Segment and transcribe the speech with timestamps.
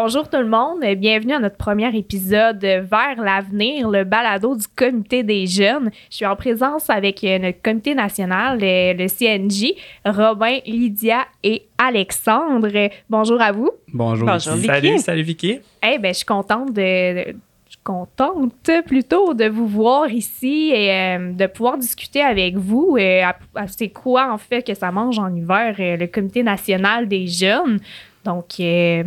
[0.00, 5.24] Bonjour tout le monde, bienvenue à notre premier épisode Vers l'avenir, le balado du comité
[5.24, 5.90] des jeunes.
[6.08, 9.72] Je suis en présence avec euh, notre comité national, le, le CNJ,
[10.04, 12.90] Robin, Lydia et Alexandre.
[13.10, 13.70] Bonjour à vous.
[13.92, 14.28] Bonjour.
[14.28, 14.66] Bonjour, Vicky.
[14.68, 15.58] Salut, salut Vicky.
[15.82, 17.36] Eh ben, je suis contente de, de-
[17.66, 22.96] je suis contente plutôt de vous voir ici et euh, de pouvoir discuter avec vous.
[23.00, 23.22] Euh,
[23.66, 27.80] c'est quoi en fait que ça mange en hiver euh, le Comité national des jeunes.
[28.24, 29.04] Donc, euh,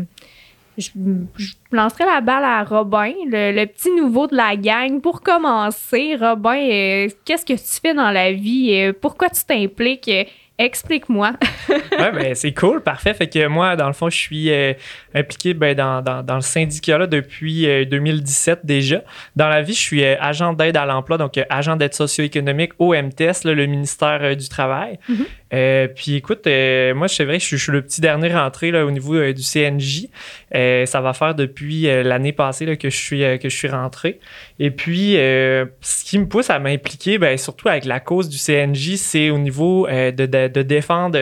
[0.81, 0.91] je,
[1.37, 4.99] je lancerai la balle à Robin, le, le petit nouveau de la gang.
[5.01, 8.73] Pour commencer, Robin, euh, qu'est-ce que tu fais dans la vie?
[8.73, 10.07] Euh, pourquoi tu t'impliques?
[10.09, 10.23] Euh,
[10.61, 11.33] Explique-moi.
[11.99, 13.13] Ouais, ben, c'est cool, parfait.
[13.13, 14.73] Fait que moi, dans le fond, je suis euh,
[15.13, 19.03] impliqué ben, dans, dans, dans le syndicat là, depuis euh, 2017 déjà.
[19.35, 22.93] Dans la vie, je suis euh, agent d'aide à l'emploi, donc agent d'aide socio-économique au
[22.95, 24.97] MTS, là, le ministère du Travail.
[25.09, 25.25] Mhm.
[25.53, 28.91] Euh, puis écoute, euh, moi, c'est vrai je, suis- le petit dernier rentré là, au
[28.91, 30.07] niveau euh, du CNJ.
[30.55, 33.67] Euh, ça va faire depuis euh, l'année passée là, que, je suis, que je suis
[33.67, 34.19] rentré.
[34.59, 38.95] Et puis, ce qui me pousse à m'impliquer, ben, surtout avec la cause du CNJ,
[38.95, 41.17] c'est au niveau de, de, de défendre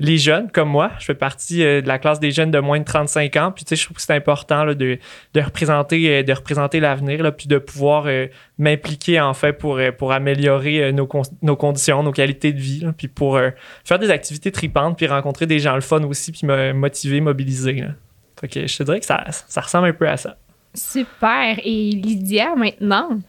[0.00, 0.90] les jeunes comme moi.
[0.98, 3.52] Je fais partie euh, de la classe des jeunes de moins de 35 ans.
[3.52, 8.04] Puis, tu sais, je trouve que c'est important euh, de représenter l'avenir, puis de pouvoir
[8.06, 8.26] euh,
[8.58, 9.78] m'impliquer, en fait, pour,
[10.10, 13.38] améliorer nos, con- nos conditions, nos qualités de vie, puis pour
[13.84, 17.84] faire des activités tripantes, puis rencontrer des gens le fun aussi, puis me motiver, mobiliser.
[18.42, 19.22] Je te dirais que ça
[19.56, 20.36] ressemble un peu à ça.
[20.74, 21.58] Super.
[21.64, 23.20] Et Lydia, maintenant?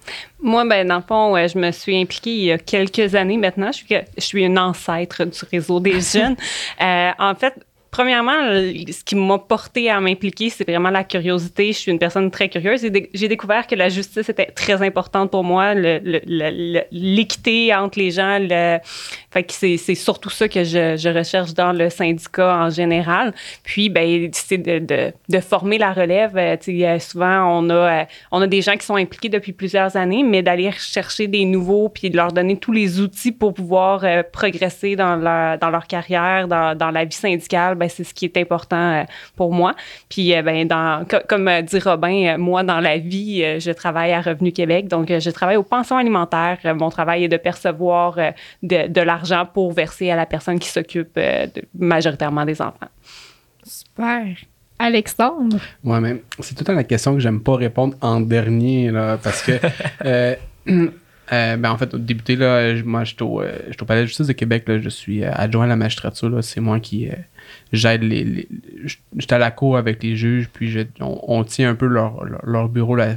[0.41, 3.37] Moi, ben, dans le fond, ouais, je me suis impliquée il y a quelques années
[3.37, 3.71] maintenant.
[3.71, 6.35] Je suis, je suis une ancêtre du réseau des jeunes.
[6.81, 7.53] Euh, en fait,
[7.91, 11.73] premièrement, ce qui m'a porté à m'impliquer, c'est vraiment la curiosité.
[11.73, 15.29] Je suis une personne très curieuse et j'ai découvert que la justice était très importante
[15.29, 15.73] pour moi,
[16.91, 18.39] l'équité entre les gens.
[19.31, 23.33] Fait c'est, surtout ça que je, recherche dans le syndicat en général.
[23.63, 26.37] Puis, ben, c'est de, former la relève.
[26.37, 29.95] Euh, euh, souvent, on a, euh, on a des gens qui sont impliqués depuis plusieurs
[29.97, 34.05] années, mais d'aller chercher des nouveaux puis de leur donner tous les outils pour pouvoir
[34.31, 38.23] progresser dans leur, dans leur carrière, dans, dans la vie syndicale, ben, c'est ce qui
[38.25, 39.03] est important euh,
[39.35, 39.75] pour moi.
[40.07, 43.59] Puis, euh, ben, dans, co- comme euh, dit Robin, euh, moi, dans la vie, euh,
[43.59, 44.87] je travaille à Revenu Québec.
[44.87, 46.57] Donc, euh, je travaille aux pensions alimentaires.
[46.65, 48.31] Euh, Mon travail est de percevoir euh,
[48.63, 52.87] de, de l'argent pour verser à la personne qui s'occupe euh, de- majoritairement des enfants.
[53.63, 54.25] Super.
[54.79, 55.57] Alexandre?
[55.83, 59.17] Ouais, mais c'est tout le temps la question que j'aime pas répondre en dernier, là,
[59.21, 59.51] parce que,
[60.05, 60.35] euh,
[60.67, 64.01] euh, ben, en fait, au débuté, là, je- moi, je suis au, euh, au Palais
[64.01, 66.79] de justice de Québec, là, je suis euh, adjoint à la magistrature, là, c'est moi
[66.79, 67.13] qui euh,
[67.73, 68.47] j'aide les,
[69.17, 73.15] J'étais à la cour avec les juges, puis on, tient un peu leur, bureau euh,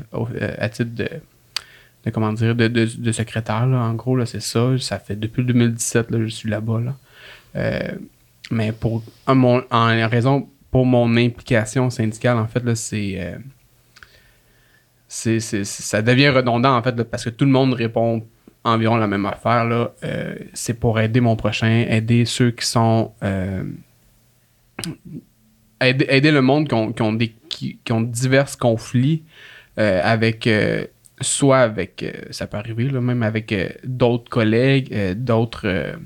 [0.58, 4.76] à titre de, comment dire, de, secrétaire, en gros, c'est ça.
[4.78, 6.96] Ça fait depuis le 2017, là, je suis là-bas, là.
[7.56, 7.92] Euh,
[8.50, 9.60] mais pour en,
[10.08, 13.38] raison pour mon implication syndicale, en fait, euh,
[15.08, 18.26] c'est, c'est- ça devient redondant, en fait, parce que tout le monde répond
[18.64, 19.90] environ la même affaire.
[20.52, 23.12] C'est pour aider mon prochain, aider ceux qui sont.
[25.80, 29.24] Aider, aider le monde qui ont, qui ont des, qui, ont divers conflits
[29.78, 30.46] euh, avec.
[30.46, 30.86] euh,
[31.20, 32.02] soit avec.
[32.02, 35.96] euh, ça peut arriver, là, même avec d'autres collègues, d'autres.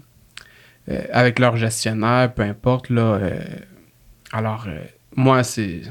[1.12, 2.90] avec leur gestionnaire, peu importe.
[2.90, 3.20] Là,
[4.32, 4.66] alors,
[5.16, 5.82] moi, c'est.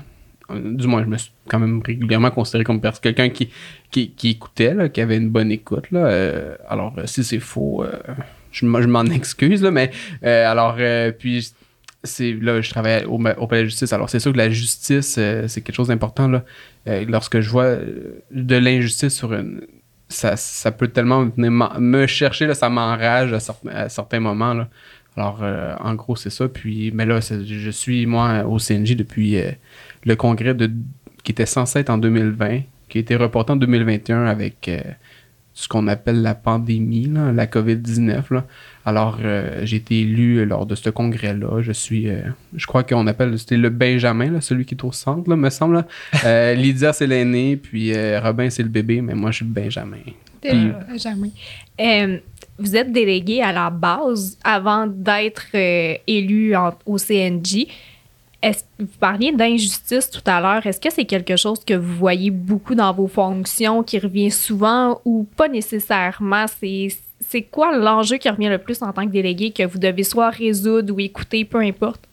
[0.50, 3.50] Du moins, je me suis quand même régulièrement considéré comme quelqu'un qui,
[3.92, 5.92] qui, qui écoutait, là, qui avait une bonne écoute.
[5.92, 6.56] Là.
[6.70, 7.86] Alors, si c'est faux,
[8.52, 9.62] je, m'en excuse.
[9.62, 9.92] Là, mais
[10.24, 10.78] alors,
[11.20, 11.54] puis,
[12.04, 13.92] c'est là, je travaille au, au palais de justice.
[13.94, 16.28] Alors, c'est sûr que la justice, euh, c'est quelque chose d'important.
[16.28, 16.44] Là.
[16.88, 19.62] Euh, lorsque je vois euh, de l'injustice sur une.
[20.10, 24.54] Ça, ça peut tellement me chercher, là, ça m'enrage à, à certains moments.
[24.54, 24.70] Là.
[25.18, 25.44] Alors,
[25.82, 26.48] en gros, c'est ça.
[26.48, 29.36] Puis, mais là, je suis, moi, au CNJ depuis
[30.06, 30.72] le congrès de,
[31.26, 34.72] qui était censé être en 2020, qui a été reporté en 2021 avec
[35.60, 38.32] ce qu'on appelle la pandémie, là, la COVID-19.
[38.32, 38.46] là.
[38.86, 41.62] Alors, euh, j'ai été élu lors de ce congrès-là.
[41.62, 42.20] Je suis, euh,
[42.56, 45.50] je crois qu'on appelle, c'était le Benjamin, là, celui qui est au centre, là, me
[45.50, 45.78] semble.
[45.78, 45.88] là.
[46.26, 49.52] Euh, Lydia, c'est l'aîné, puis euh, Robin, c'est le bébé, mais moi, je suis le
[49.52, 49.98] Benjamin.
[50.46, 50.72] Euh.
[51.82, 52.18] Euh,
[52.60, 57.66] vous êtes délégué à la base avant d'être euh, élu en- au CNJ.
[58.44, 60.66] Vous parliez d'injustice tout à l'heure.
[60.66, 65.02] Est-ce que c'est quelque chose que vous voyez beaucoup dans vos fonctions, qui revient souvent
[65.06, 66.46] ou pas nécessairement?
[66.48, 66.90] C'est,
[67.20, 70.30] c'est quoi l'enjeu qui revient le plus en tant que délégué que vous devez soit
[70.30, 72.08] résoudre ou écouter, peu importe?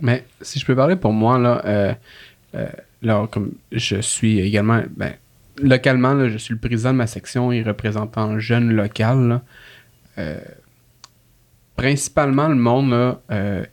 [0.00, 1.94] Mais si je peux parler pour moi, là, euh,
[2.54, 2.66] euh,
[3.02, 5.12] là comme je suis également, ben,
[5.62, 9.42] localement, je suis le président de ma section et représentant jeune local.
[10.18, 10.40] Euh,
[11.76, 13.64] principalement, le monde, là, euh,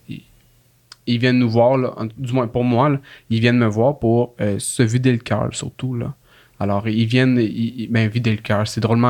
[1.07, 3.00] ils viennent nous voir, là, du moins pour moi,
[3.30, 5.95] ils viennent me voir pour euh, se vider le cœur, surtout.
[5.95, 6.13] Là.
[6.59, 9.04] Alors, ils viennent, ils, ben, vider le cœur, c'est drôle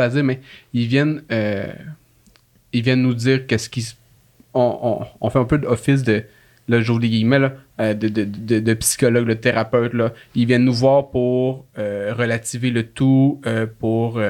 [0.00, 0.40] à dire, mais
[0.72, 1.72] ils viennent, euh,
[2.72, 3.86] ils viennent nous dire qu'est-ce qui
[4.54, 6.22] on, on, on fait un peu d'office euh,
[6.70, 10.14] de, de, de, de psychologue, de thérapeute, là.
[10.34, 13.40] Ils viennent nous voir pour relativer le tout,
[13.78, 14.20] pour,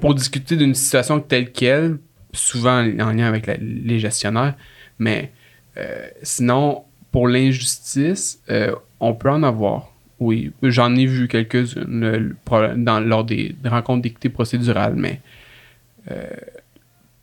[0.00, 1.98] pour discuter d'une situation telle qu'elle,
[2.32, 4.54] souvent en lien avec les gestionnaires,
[4.98, 5.32] mais
[5.76, 9.92] euh, sinon, pour l'injustice, euh, on peut en avoir.
[10.20, 12.36] Oui, j'en ai vu quelques-unes
[12.76, 15.20] dans, lors des, rencontres d'équité procédurale, mais
[16.10, 16.24] euh,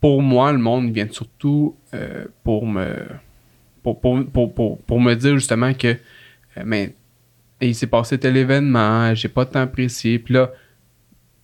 [0.01, 1.75] pour moi, le monde vient surtout
[2.43, 2.93] pour me
[3.83, 5.97] pour, me dire justement que
[6.63, 6.93] mais,
[7.61, 10.51] il s'est passé tel événement, j'ai pas temps apprécié, puis là,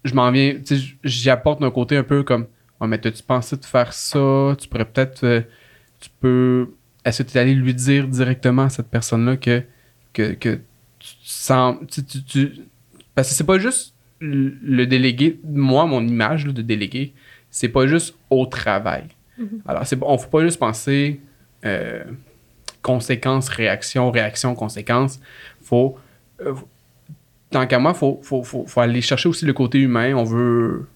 [0.03, 2.45] je m'en viens, tu sais, j'y apporte d'un côté un peu comme
[2.85, 4.55] oh, mais t'as-tu pensé de faire ça?
[4.59, 5.41] Tu pourrais peut-être euh,
[5.99, 6.69] tu peux
[7.03, 9.63] est-ce que tu es allé lui dire directement à cette personne-là que,
[10.13, 10.55] que, que
[10.99, 11.77] tu sens.
[11.91, 12.51] Tu, tu- tu-
[13.13, 17.13] parce que c'est pas juste le délégué, moi, mon image là, de délégué,
[17.51, 19.03] c'est pas juste au travail.
[19.67, 21.19] Alors, c'est, on faut pas juste penser
[21.65, 22.03] euh,
[22.81, 25.19] conséquences, réaction, réaction, conséquences.
[25.61, 25.97] Faut.
[26.41, 26.53] euh,
[27.51, 30.13] tant qu'à moi, faut, faut, faut, faut aller chercher aussi le côté humain.
[30.15, 30.87] On veut.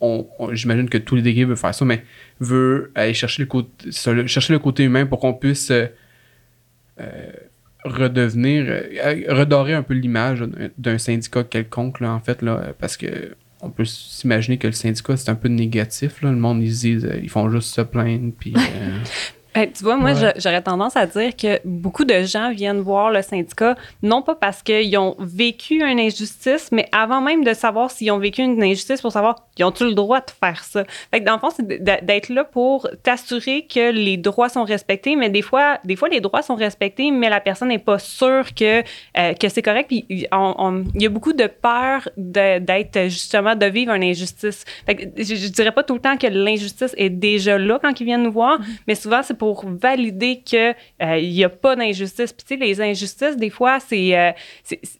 [0.00, 2.04] On- on- j'imagine que tous les délégués veulent faire ça, mais
[2.40, 5.86] veut aller chercher le côté, chercher le côté humain pour qu'on puisse euh,
[7.00, 7.30] euh,
[7.84, 10.44] redevenir, euh, redorer un peu l'image
[10.78, 15.16] d'un- syndicat quelconque, là, en fait, là, parce que on peut s'imaginer que le syndicat,
[15.16, 16.20] c'est un peu négatif.
[16.22, 16.30] Là.
[16.30, 18.52] Le monde, ils se disent, ils font juste se plaindre, puis...
[18.56, 18.98] euh,
[19.76, 20.32] Tu vois, moi, Ouais.
[20.36, 24.62] j'aurais tendance à dire que beaucoup de gens viennent voir le syndicat, non pas parce
[24.62, 29.00] qu'ils ont vécu une injustice, mais avant même de savoir s'ils ont vécu une injustice,
[29.00, 30.84] pour savoir, ils ont-tu le droit de faire ça?
[31.10, 35.16] Fait que dans le fond, c'est d'être là pour t'assurer que les droits sont respectés,
[35.16, 38.54] mais des fois, des fois, les droits sont respectés, mais la personne n'est pas sûre
[38.54, 38.80] que,
[39.18, 39.86] euh, que c'est correct.
[39.88, 44.64] Puis il y a beaucoup de peur d'être justement, de vivre une injustice.
[44.84, 47.98] Fait que je, je dirais pas tout le temps que l'injustice est déjà là quand
[48.00, 51.76] ils viennent nous voir, mais souvent, c'est pour valider que euh, il y a pas
[51.76, 52.32] d'injustice.
[52.32, 54.32] Puis, tu sais, les injustices, des fois, c'est euh,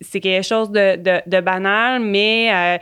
[0.01, 0.97] c'est quelque chose de,
[1.27, 2.79] de, banal, mais euh,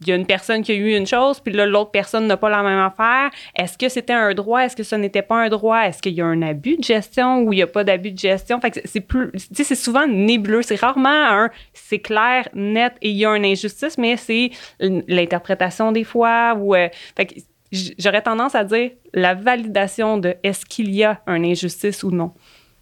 [0.00, 2.36] il y a une personne qui a eu une chose, puis là, l'autre personne n'a
[2.36, 3.30] pas la même affaire.
[3.56, 4.60] Est-ce que c'était un droit?
[4.60, 5.80] Est-ce que ce n'était pas un droit?
[5.80, 8.18] Est-ce qu'il y a un abus de gestion ou il n'y a pas d'abus de
[8.18, 8.60] gestion?
[8.60, 10.62] Fait que c'est- plus, tu sais, c'est souvent nébuleux.
[10.62, 14.50] C'est rarement un, c'est clair, net, et il y a une injustice, mais c'est
[14.80, 17.34] l'interprétation des fois ou, euh, fait que
[17.72, 22.32] j'aurais tendance à dire la validation de est-ce qu'il y a une injustice ou non.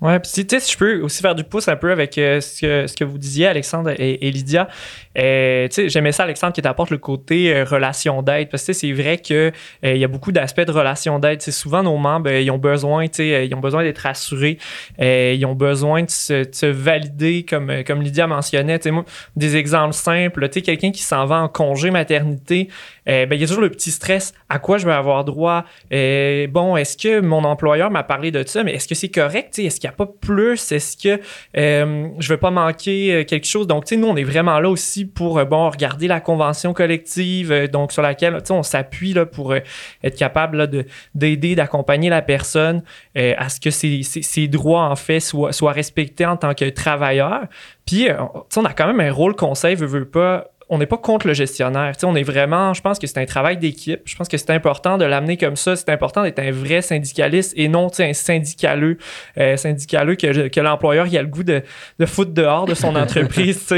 [0.03, 2.43] Ouais, puis tu sais, si je peux aussi faire du pouce un peu avec euh,
[2.43, 4.69] ce, que, ce que vous disiez, Alexandre et, Lydia.
[5.17, 8.51] Euh, j'aimais ça, Alexandre, qui t'apporte le côté euh, relation d'aide.
[8.51, 9.53] Parce que c'est vrai que
[9.83, 11.41] il y a beaucoup d'aspects de relation d'aide.
[11.41, 14.59] C'est souvent nos membres, ils ont besoin, tu sais, ils ont besoin d'être rassurés.
[15.01, 18.79] Euh, ils ont besoin de se, de se valider, comme, comme Lydia mentionnait.
[18.79, 18.97] Tu sais,
[19.37, 20.47] des exemples simples.
[20.51, 22.69] Tu sais, quelqu'un qui s'en va en congé maternité,
[23.07, 24.35] ben, il y a toujours le petit stress.
[24.51, 25.65] À quoi je vais avoir droit?
[25.91, 29.59] Bon, est-ce que mon employeur m'a parlé de ça, mais est-ce que c'est correct?
[29.87, 30.73] Qu'il n'y a pas plus?
[30.73, 31.21] Est-ce que
[31.57, 33.67] euh, je ne vais pas manquer euh, quelque chose?
[33.67, 36.73] Donc, tu sais, nous, on est vraiment là aussi pour, euh, bon, regarder la convention
[36.73, 40.69] collective, donc sur laquelle, tu sais, on s'appuie pour être capable
[41.15, 42.83] d'aider, d'accompagner la personne
[43.15, 47.43] à ce que ses, ses- droits, en fait, soient, soient respectés en tant que travailleur.
[47.87, 48.09] Puis,
[48.51, 51.27] sais, on a quand même un rôle conseil, veut, veut pas, on n'est pas contre
[51.29, 51.93] le gestionnaire.
[52.03, 54.01] On est vraiment, je pense que c'est un travail d'équipe.
[54.05, 55.77] Je pense que c'est important de l'amener comme ça.
[55.77, 58.99] C'est important d'être un vrai syndicaliste et non un syndicaleux,
[59.39, 61.63] euh, syndicaleux que, que l'employeur a le goût de,
[61.99, 63.73] de foutre dehors de son entreprise.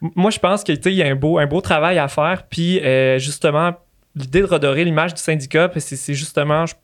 [0.00, 2.08] moi, je pense que tu sais, il y a un beau, un beau travail à
[2.08, 2.44] faire.
[2.50, 3.72] Puis, euh, justement,
[4.14, 6.74] l'idée de redorer l'image du syndicat, c'est c'est justement, je-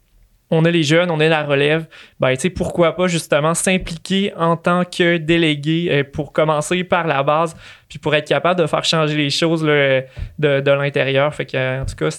[0.55, 1.87] on a les jeunes, on est la relève.
[2.21, 7.57] Ben, pourquoi pas justement s'impliquer en tant que délégué euh, pour commencer par la base,
[7.89, 10.03] puis pour être capable de faire changer les choses là,
[10.39, 11.35] de, l'intérieur.
[11.35, 12.11] Fait que, euh, en tout cas,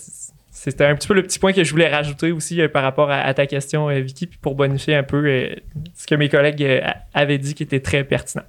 [0.55, 3.11] c'était un petit peu le petit point que je voulais rajouter aussi euh, par rapport
[3.11, 5.53] à, ta question, euh, Vicky, puis pour bonifier un peu euh,
[5.93, 6.81] ce que mes collègues euh,
[7.13, 8.45] avaient dit qui était très pertinent.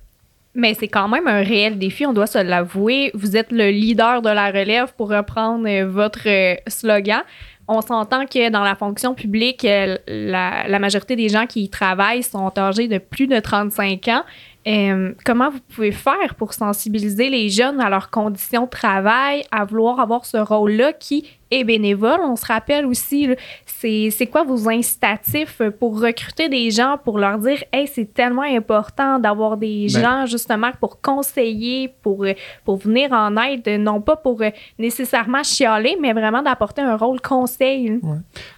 [0.56, 3.10] Mais c'est quand même un réel défi, on doit se l'avouer.
[3.12, 7.20] Vous êtes le leader de la relève pour reprendre euh, votre euh, slogan.
[7.68, 11.68] On s'entend que dans la fonction publique, euh, la, la majorité des gens qui y
[11.68, 14.22] travaillent sont âgés de plus de 35 ans.
[14.66, 19.64] Euh, comment vous pouvez faire pour sensibiliser les jeunes à leurs conditions de travail, à
[19.64, 22.18] vouloir avoir ce rôle-là qui est bénévole?
[22.25, 23.28] On se rappelle aussi,
[23.64, 29.20] c'est quoi vos incitatifs pour recruter des gens, pour leur dire, hey, c'est tellement important
[29.20, 32.26] d'avoir des Ben- gens justement pour conseiller, pour,
[32.64, 34.42] pour venir en aide, non pas pour
[34.80, 38.00] nécessairement chialer, mais vraiment d'apporter un rôle conseil.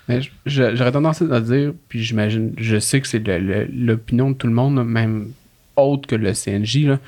[0.08, 3.22] Mais je- je- J'aurais tendance à dire, puis j'imagine, je sais que c'est
[3.70, 5.32] l'opinion de tout le monde, même
[5.78, 6.84] autre que le CNJ.
[6.86, 6.98] là.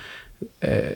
[0.64, 0.94] Euh,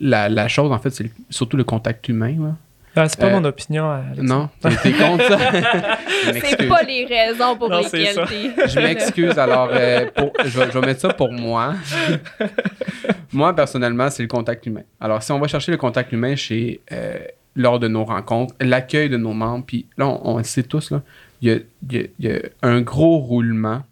[0.00, 2.34] la, la chose, en fait, c'est surtout le contact humain.
[2.40, 2.56] là.
[2.98, 3.90] Ah, c'est pas Euh, mon opinion.
[3.90, 4.22] Alex.
[4.22, 5.38] Non, t'es contre ça?
[6.40, 9.38] C'est pas les raisons pour Non, lesquelles t'es- Je m'excuse.
[9.38, 11.74] Alors, euh, pour- je, vais, je vais mettre ça pour moi.
[13.32, 14.82] moi, personnellement, c'est le contact humain.
[15.00, 17.18] Alors, si on va chercher le contact humain chez, euh,
[17.54, 20.92] lors de nos rencontres, l'accueil de nos membres, puis là, on, on le sait tous,
[21.42, 21.56] il y a,
[21.92, 23.82] y y un gros roulement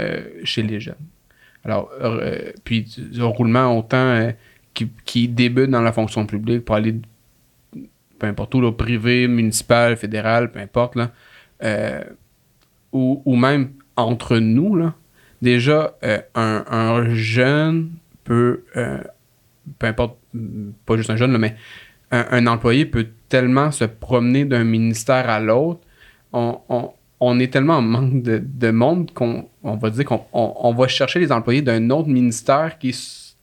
[0.00, 0.94] euh, chez les jeunes.
[1.68, 2.86] Alors, euh, puis
[3.18, 4.32] un roulement autant euh,
[4.74, 6.94] qui, qui débute dans la fonction publique pour aller
[8.18, 11.12] peu importe où, privé, municipal, fédéral, peu importe, là,
[11.62, 12.02] euh,
[12.92, 14.94] ou, ou même entre nous, là,
[15.42, 17.90] déjà, euh, un, un jeune
[18.24, 18.98] peut, euh,
[19.78, 20.18] peu importe,
[20.86, 21.54] pas juste un jeune, là, mais
[22.10, 25.80] un, employé peut tellement se promener d'un ministère à l'autre.
[26.32, 30.52] On- on est tellement en manque de, de monde qu'on on va dire qu'on on,
[30.56, 32.90] on va chercher les employés d'un autre ministère qui,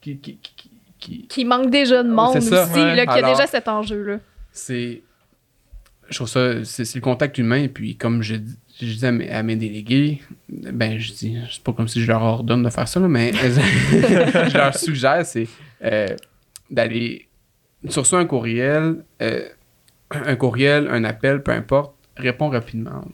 [0.01, 2.95] qui, qui, qui- qui- qui manque déjà de monde aussi, ouais.
[2.95, 4.17] là, qu'il y a déjà cet enjeu-là.
[4.51, 5.01] c'est
[6.09, 8.35] je trouve ça c'est le contact humain et puis comme je,
[8.79, 12.07] je dis à mes, à mes délégués ben je dis c'est pas comme si je
[12.07, 15.47] leur ordonne de faire ça là, mais je leur suggère c'est
[15.83, 16.07] euh,
[16.69, 17.27] d'aller
[17.89, 19.47] sur ça un courriel euh,
[20.11, 23.05] un courriel un appel peu importe réponds rapidement là.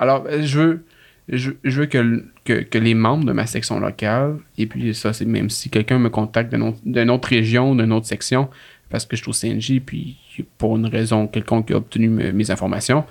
[0.00, 0.84] Alors euh, je veux
[1.28, 4.92] je, je veux que, l- que, que les membres de ma section locale, et puis
[4.96, 8.48] ça, c'est même si quelqu'un me contacte d'une autre, d'une autre région, d'une autre section,
[8.88, 10.16] parce que je suis au CNJ, puis
[10.58, 13.04] pour une raison quelconque qui a obtenu me- mes informations,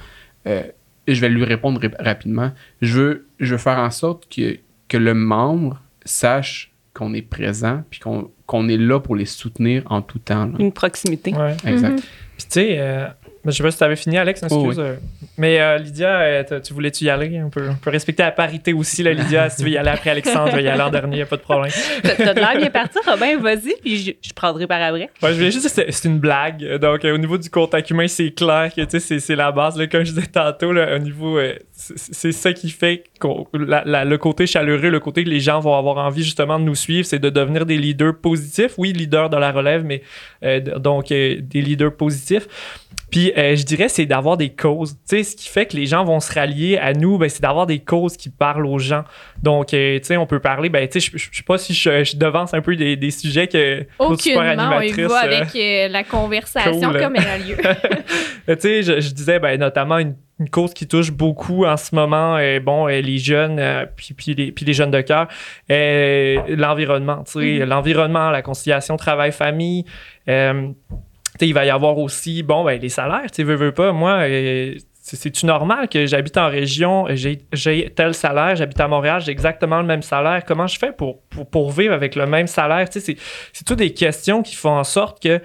[0.48, 0.64] euh,
[1.08, 2.52] je vais lui répondre rap- rapidement.
[2.82, 4.58] Je veux, je veux faire en sorte que,
[4.90, 9.84] que le membre sache qu'on est présent, puis qu'on qu'on est là pour les soutenir
[9.92, 10.48] en tout temps.
[10.48, 10.54] là.
[10.60, 11.34] Une proximité.
[11.36, 11.56] Ouais.
[11.68, 11.92] Exact.
[11.92, 11.98] Mhm.
[12.36, 13.08] Puis tu sais, euh,
[13.46, 14.60] je sais pas si tu avais fini, Alex, excuse.
[14.62, 14.88] Oh, oui.
[14.88, 14.96] euh,
[15.38, 17.42] mais euh, Lydia, euh, tu voulais-tu y aller?
[17.44, 19.50] On peut, on peut respecter la parité aussi, là, Lydia.
[19.50, 21.26] si tu veux y aller après Alexandre, je vais y aller en dernier, y a
[21.26, 21.72] pas de problème.
[22.04, 25.10] T'as de l'air bien parti, Robin, vas-y, puis je, je prendrai par après.
[25.22, 26.78] Ouais, je voulais juste dire, c'est- c'est une blague.
[26.78, 29.52] Donc, euh, au niveau du contact humain, c'est clair que tu sais, c'est- c'est la
[29.52, 29.78] base.
[29.78, 31.54] Là, comme je disais tantôt, là, au niveau, euh,
[31.96, 35.60] c'est ça qui fait qu'on- la- la- le côté chaleureux, le côté que les gens
[35.60, 38.74] vont avoir envie justement de nous suivre, c'est de devenir des leaders positifs.
[38.78, 40.02] Oui, leaders de la relève, mais
[40.44, 42.48] euh, donc euh, des leaders positifs.
[43.12, 44.94] Puis, euh, je dirais, c'est d'avoir des causes.
[44.94, 47.42] Tu sais, ce qui fait que les gens vont se rallier à nous, ben, c'est
[47.42, 49.04] d'avoir des causes qui parlent aux gens.
[49.42, 52.18] Donc, tu sais, on peut parler, ben, tu sais, je sais pas si je, je
[52.18, 56.92] devance un peu des, des sujets que Aucunement, on y animatrice, va avec la conversation
[56.92, 57.02] cool.
[57.02, 57.56] comme elle a lieu.
[58.48, 61.94] Tu sais, je, je disais ben, notamment une, une cause qui touche beaucoup en ce
[61.94, 65.28] moment, euh, bon, euh, les jeunes, euh, puis, puis, les, puis les jeunes de cœur,
[66.58, 67.64] l'environnement, tu sais, Mhm.
[67.70, 69.86] l'environnement, la conciliation travail-famille.
[70.28, 70.68] euh,
[71.42, 75.16] il va y avoir aussi, bon, ben, les salaires, tu veux, veux pas, moi, c'est-
[75.16, 79.86] c'est-tu normal que j'habite en région, j'ai tel salaire, j'habite à Montréal, j'ai exactement le
[79.86, 80.44] même salaire.
[80.46, 82.90] Comment je fais pour, pour, pour vivre avec le même salaire?
[82.90, 83.18] Tu sais, c'est-
[83.54, 85.42] c'est toutes des questions qui font en sorte que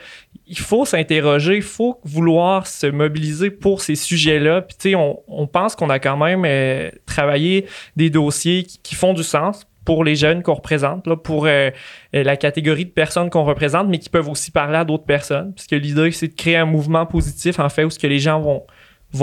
[0.47, 4.63] il faut s'interroger, il faut vouloir se mobiliser pour ces sujets-là.
[4.63, 9.15] Puis, tu sais, on, pense qu'on a quand même euh, travaillé des dossiers qui, font
[9.15, 11.71] du sens pour les jeunes qu'on représente, pour euh,
[12.13, 15.53] la catégorie de personnes qu'on représente, mais qui peuvent aussi parler à d'autres personnes.
[15.55, 18.41] Puisque l'idée, c'est de créer un mouvement positif, en fait, où ce que les gens
[18.41, 18.65] vont,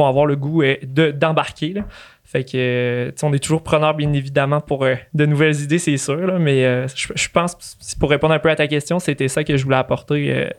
[0.08, 1.74] avoir le goût euh, de- d'embarquer.
[1.74, 1.82] là.
[2.24, 6.40] Fait que, on est toujours preneur, bien évidemment, pour de nouvelles idées, c'est sûr.
[6.40, 9.76] mais je, pense, pour répondre un peu à ta question, c'était ça que je voulais
[9.76, 10.50] apporter,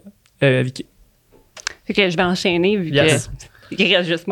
[0.62, 0.86] Vicky.
[1.84, 3.28] Fait que je vais enchaîner vu Yes.
[3.28, 3.44] que
[4.02, 4.26] juste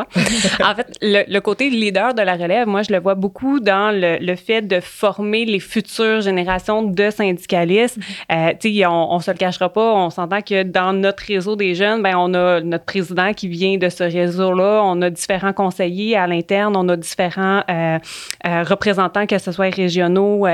[0.62, 4.34] en fait, le, côté leader de la relève, moi, je le vois beaucoup dans le,
[4.36, 7.98] fait de former les futures générations de syndicalistes.
[8.32, 11.56] Euh, tu sais, on, on se le cachera pas, on s'entend que dans notre réseau
[11.56, 15.52] des jeunes, ben, on a notre président qui vient de ce réseau-là, on a différents
[15.52, 17.98] conseillers à l'interne, on a différents euh,
[18.46, 20.46] euh, représentants, que ce soit régionaux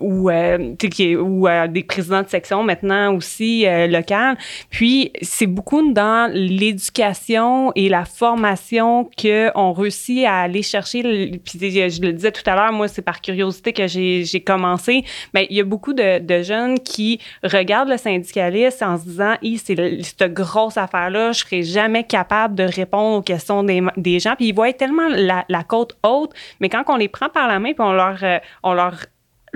[0.00, 0.30] ou,
[0.78, 4.36] qui- ou des présidents de section maintenant aussi locales.
[4.70, 11.02] Puis, c'est beaucoup dans l'éducation et la formation qu'on réussit à aller chercher.
[11.44, 15.04] Puis, je le disais tout à l'heure, moi, c'est par curiosité que j'ai commencé.
[15.34, 20.02] Mais il y a beaucoup de, jeunes qui regardent le syndicaliste en se disant, c'est
[20.02, 24.34] cette grosse affaire-là, je serai jamais capable de répondre aux questions des, des gens.
[24.36, 27.58] Puis, ils voient tellement la, la côte haute, mais quand on les prend par la
[27.58, 28.94] main, puis on leur, euh, on leur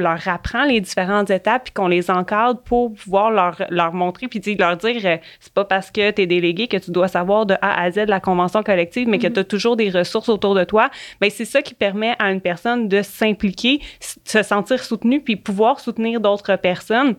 [0.00, 4.40] leur apprend les différentes étapes puis qu'on les encadre pour pouvoir leur, leur montrer puis
[4.56, 7.54] leur dire euh, c'est pas parce que tu es délégué que tu dois savoir de
[7.62, 10.64] A à Z la convention collective mais que tu as toujours des ressources autour de
[10.64, 10.90] toi.
[11.20, 13.80] Ben c'est ça qui permet à une personne de s'impliquer
[14.24, 17.16] se sentir soutenue puis pouvoir soutenir d'autres personnes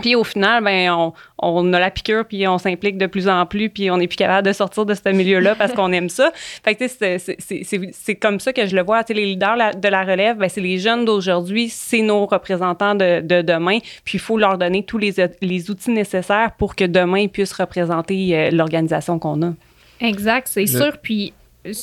[0.00, 3.44] puis au final, ben on, on a la piqûre, puis on s'implique de plus en
[3.46, 6.30] plus, puis on n'est plus capable de sortir de ce milieu-là parce qu'on aime ça.
[6.64, 9.02] Fait que c'est comme ça que je le vois.
[9.02, 13.20] sais, les leaders de la relève, ben, c'est les jeunes d'aujourd'hui, c'est nos représentants de,
[13.20, 13.78] de demain.
[14.04, 17.52] Puis il faut leur donner tous les, les, outils nécessaires pour que demain ils puissent
[17.52, 19.52] représenter euh, l'organisation qu'on a.
[20.00, 20.96] Exact, c'est sûr.
[21.02, 21.32] Puis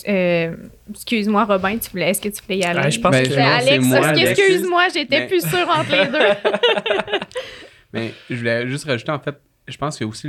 [0.07, 0.55] euh,
[0.89, 2.89] excuse-moi, Robin, tu voulais, est-ce que tu voulais y aller?
[2.91, 3.85] je pense ben, que Alex,
[4.17, 6.49] excuse-moi, j'étais plus sûre entre les deux.
[7.95, 10.27] Mais je voulais juste rajouter, en fait, je pense qu'il y a aussi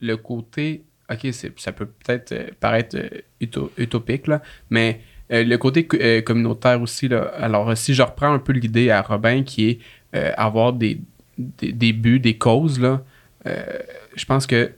[0.00, 0.84] le, côté.
[1.10, 5.00] Ok, ça peut peut-être euh, paraître euh, utopique, là, mais
[5.30, 5.86] euh, le côté
[6.22, 7.08] communautaire aussi.
[7.08, 9.78] Là, alors, si je reprends un peu l'idée à Robin qui est
[10.36, 11.00] avoir des,
[11.38, 13.02] des, buts, des causes, là,
[13.44, 14.72] je pense que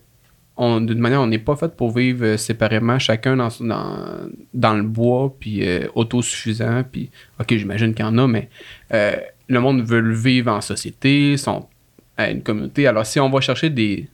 [0.56, 5.34] d'une manière, on n'est pas fait pour vivre séparément, chacun dans, dans, dans le bois,
[5.40, 7.10] puis autosuffisant, puis
[7.40, 8.48] ok, j'imagine qu'il y en a, mais
[8.90, 11.68] le monde veut le vivre en société, sont
[12.16, 12.86] à une communauté.
[12.86, 14.08] Alors, si on va chercher des,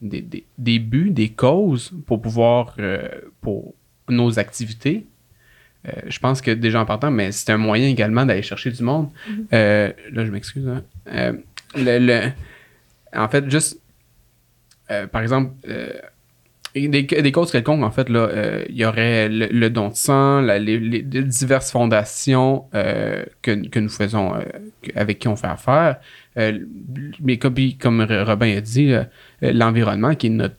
[0.00, 3.08] des, buts, des causes pour pouvoir, euh,
[3.40, 3.74] pour
[4.08, 5.06] nos activités,
[5.86, 8.82] euh, je pense que déjà en partant, mais c'est un moyen également d'aller chercher du
[8.82, 9.08] monde.
[9.08, 9.46] Mm-hmm.
[9.54, 10.68] Euh, là, je m'excuse.
[10.68, 11.34] Hein.
[11.76, 12.28] le,
[13.14, 13.80] en fait, juste,
[15.12, 15.52] par exemple,
[16.74, 18.28] des, des, causes quelconques, en fait, là,
[18.68, 24.34] il y aurait le, don de sang, les, diverses fondations que, que, nous faisons,
[24.94, 25.96] avec qui on fait affaire.
[26.36, 26.58] Euh,
[27.20, 29.04] mais comme, comme, Robin a dit, euh,
[29.42, 30.54] l'environnement qui est notre,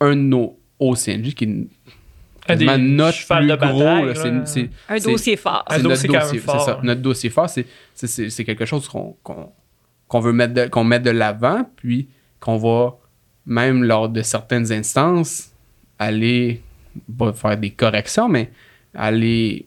[0.00, 4.44] un de nos OCNJ, qui est des notre plus de gros.
[4.44, 5.64] c'est, un dossier fort.
[5.68, 6.64] Un dossier, dossier fort.
[6.64, 6.80] Ça.
[6.82, 9.16] Notre dossier fort, c'est, quelque chose qu'on,
[10.06, 12.96] qu'on, veut mettre de, qu'on met de l'avant, puis qu'on va,
[13.46, 15.50] même lors de certaines instances,
[15.98, 16.62] aller,
[17.18, 18.50] pas faire des corrections, mais
[18.94, 19.66] aller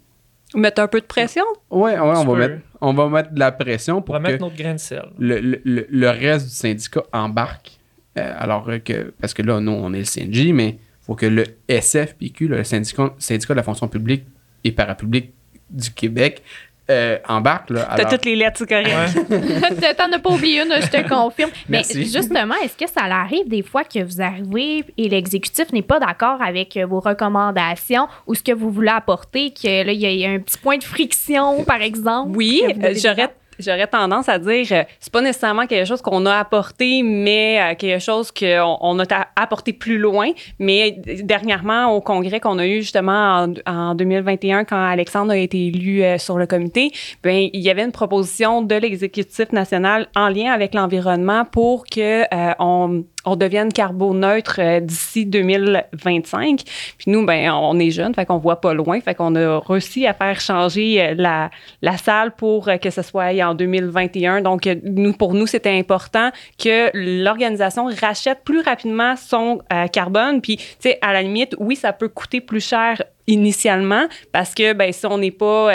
[0.56, 1.44] Mettre un peu de pression?
[1.70, 4.32] Oui, ouais, on, va mettre, on va mettre de la pression pour on va que
[4.32, 5.04] mettre notre grain de sel.
[5.20, 7.78] Le, le, le, reste du syndicat embarque.
[8.18, 11.28] Euh, alors que, parce que là, nous, on est le CNJ, mais il faut que
[11.28, 14.26] le SFPQ, le syndicat, syndicat de la fonction publique
[14.64, 15.34] et parapublique
[15.70, 16.42] du Québec,
[16.90, 17.70] euh, embarque.
[17.70, 19.98] Là, T'as toutes les lettres, c'est correct.
[19.98, 21.52] T'en as pas oublié une, je te confirme.
[21.68, 26.00] Mais justement, est-ce que ça arrive des fois que vous arrivez et l'exécutif n'est pas
[26.00, 30.26] d'accord avec euh, vos recommandations ou ce que vous voulez apporter, que là, il y
[30.26, 32.32] a un petit point de friction, par exemple?
[32.36, 36.36] Oui, euh, j'aurais j'aurais tendance à dire euh, c'est pas nécessairement quelque chose qu'on a
[36.36, 40.32] apporté, mais euh, quelque chose qu'on on a apporté plus loin.
[40.58, 40.92] Mais
[41.22, 46.18] dernièrement, au congrès qu'on a eu justement en, 2021, quand Alexandre a été élu euh,
[46.18, 46.92] sur le comité,
[47.24, 52.24] ben il y avait une proposition de l'exécutif national en lien avec l'environnement pour que
[52.60, 56.62] on on devienne carboneutre euh, d'ici 2025.
[56.98, 60.08] Puis nous, ben, on est jeunes, fait qu'on voit pas loin, fait qu'on a réussi
[60.08, 61.50] à faire changer euh,
[61.82, 64.42] la, salle pour euh, que ce soit en 2021.
[64.42, 69.60] Donc, nous, pour nous, c'était important que l'organisation rachète plus rapidement son
[69.92, 70.42] carbone.
[70.42, 74.74] Puis, tu sais, à la limite, oui, ça peut coûter plus cher initialement parce que
[74.74, 75.70] ben si on n'est pas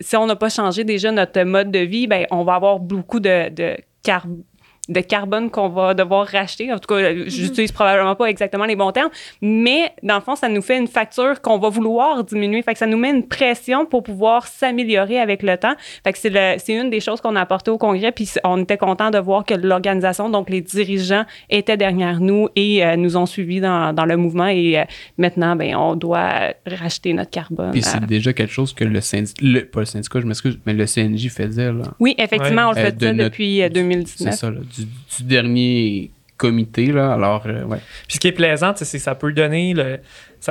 [0.00, 3.20] si on n'a pas changé déjà notre mode de vie ben on va avoir beaucoup
[3.20, 4.42] de, de carbone
[4.88, 6.72] de carbone qu'on va devoir racheter.
[6.72, 7.28] En tout cas, mhm.
[7.28, 10.88] j'utilise probablement pas exactement les bons termes, mais dans le fond, ça nous fait une
[10.88, 12.62] facture qu'on va vouloir diminuer.
[12.62, 15.74] Fait que ça nous met une pression pour pouvoir s'améliorer avec le temps.
[16.02, 19.10] Fait que c'est une des choses qu'on a apporté au Congrès, puis on était content
[19.10, 23.60] de voir que l'organisation, donc les dirigeants, étaient derrière nous et euh, nous ont suivis
[23.60, 24.48] dans, dans le mouvement.
[24.48, 24.84] Et euh,
[25.16, 27.72] maintenant, ben, on doit racheter notre carbone.
[27.72, 29.42] Puis c'est déjà quelque chose que le syndicat,
[29.72, 31.72] pas le syndicat, je m'excuse, mais le CNJ faisait.
[31.72, 31.84] Là.
[32.00, 34.14] Oui, effectivement, on le fait depuis 2019.
[34.16, 36.86] C'est ça, là, du, dernier comité.
[36.86, 37.78] Là, alors, euh, ouais.
[38.08, 40.00] Puis ce qui est plaisant, c'est que ça peut donner le,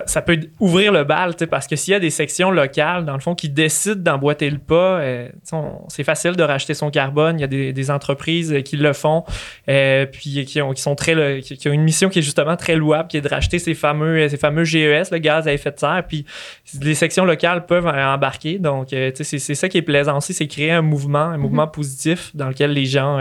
[0.06, 3.20] ça, peut ouvrir le bal, parce que s'il y a des sections locales, dans le
[3.20, 5.30] fond, qui décident d'emboîter le pas, euh,
[5.88, 7.38] c'est facile de racheter son carbone.
[7.38, 9.24] Il y a des, entreprises qui le font,
[9.70, 12.76] euh, puis qui, ont, qui sont très, qui, ont une mission qui est justement très
[12.76, 15.80] louable, qui est de racheter ces fameux, ces fameux GES, le gaz à effet de
[15.80, 16.04] serre.
[16.08, 16.26] Puis
[16.82, 18.58] les sections locales peuvent embarquer.
[18.58, 21.72] Donc, euh, c'est ça qui est plaisant aussi, c'est créer un mouvement, un mouvement mm-hmm.
[21.72, 23.20] positif dans lequel les gens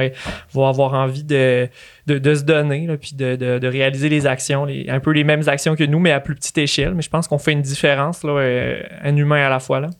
[0.53, 1.69] vont avoir envie de,
[2.07, 5.99] de, se donner, puis de, réaliser les actions, un peu les mêmes actions que nous,
[5.99, 9.17] mais à plus petite échelle, mais je pense qu'on fait une différence, là, euh, un
[9.17, 9.81] humain à la fois.
[9.81, 9.91] Là.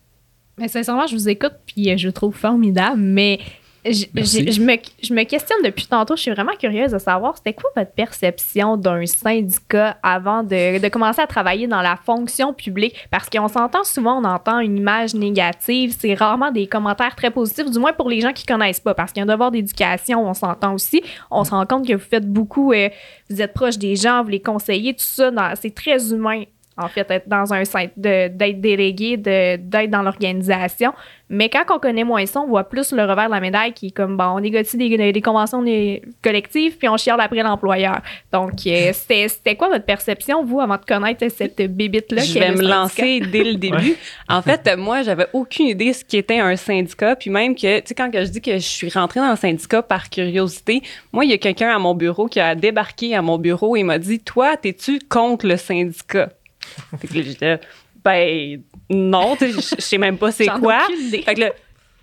[0.57, 3.39] Mais sincèrement, je vous écoute, puis je trouve formidable, mais
[3.85, 4.45] Je, Merci.
[4.45, 6.15] je- je me, je me questionne depuis tantôt.
[6.15, 10.87] Je suis vraiment curieuse de savoir c'était quoi votre perception d'un syndicat avant de, de
[10.89, 12.95] commencer à travailler dans la fonction publique?
[13.11, 15.95] Parce qu'on s'entend souvent, on entend une image négative.
[15.99, 18.93] C'est rarement des commentaires très positifs, du moins pour les gens qui connaissent pas.
[18.93, 21.01] Parce qu'il y a un devoir d'éducation, on s'entend aussi.
[21.29, 22.89] On se rend compte que vous faites beaucoup, euh,
[23.29, 25.31] vous êtes proche des gens, vous les conseillez, tout ça.
[25.59, 26.43] C'est très humain.
[26.77, 30.91] En fait, être dans un de- d'être délégué, de- d'être dans l'organisation.
[31.29, 33.87] Mais quand on connaît moins ça, on voit plus le revers de la médaille qui
[33.87, 38.01] est comme, bon, on négocie des, des conventions des- collectives, puis on chiale après l'employeur.
[38.31, 42.21] Donc, euh, c'était c'était quoi votre perception, vous, avant de connaître cette bébite-là?
[42.23, 42.75] Je vais me syndicat?
[42.75, 43.95] lancer dès le début.
[44.29, 47.15] En fait, moi, j'avais aucune idée ce qu'était un syndicat.
[47.15, 49.81] Puis même que, tu sais, quand je dis que je suis rentrée dans le syndicat
[49.81, 50.81] par curiosité,
[51.11, 53.83] moi, il y a quelqu'un à mon bureau qui a débarqué à mon bureau et
[53.83, 56.29] m'a dit Toi, t'es-tu contre le syndicat
[56.99, 57.59] Fait que là, j'étais
[58.03, 60.79] Ben, non, tu sais, je sais même pas c'est quoi.
[61.11, 61.51] Fait que là,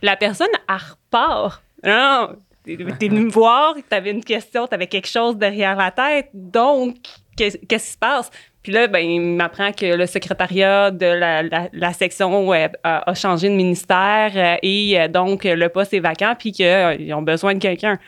[0.03, 1.63] la personne, elle repart.
[1.85, 2.77] Non, t'es
[3.09, 6.97] venu me voir, t'avais une question, t'avais quelque chose derrière la tête, donc,
[7.37, 8.31] qu'est- qu'est-ce qui se passe?
[8.63, 13.11] Puis là, ben, il m'apprend que le secrétariat de la, la- la section euh, a,
[13.11, 17.23] a changé de ministère euh, et euh, donc le poste est vacant puis qu'ils ont
[17.23, 17.99] besoin de quelqu'un.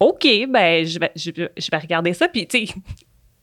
[0.00, 2.26] OK, ben, je vais, je, vais- je vais regarder ça.
[2.26, 2.74] Puis, tu sais,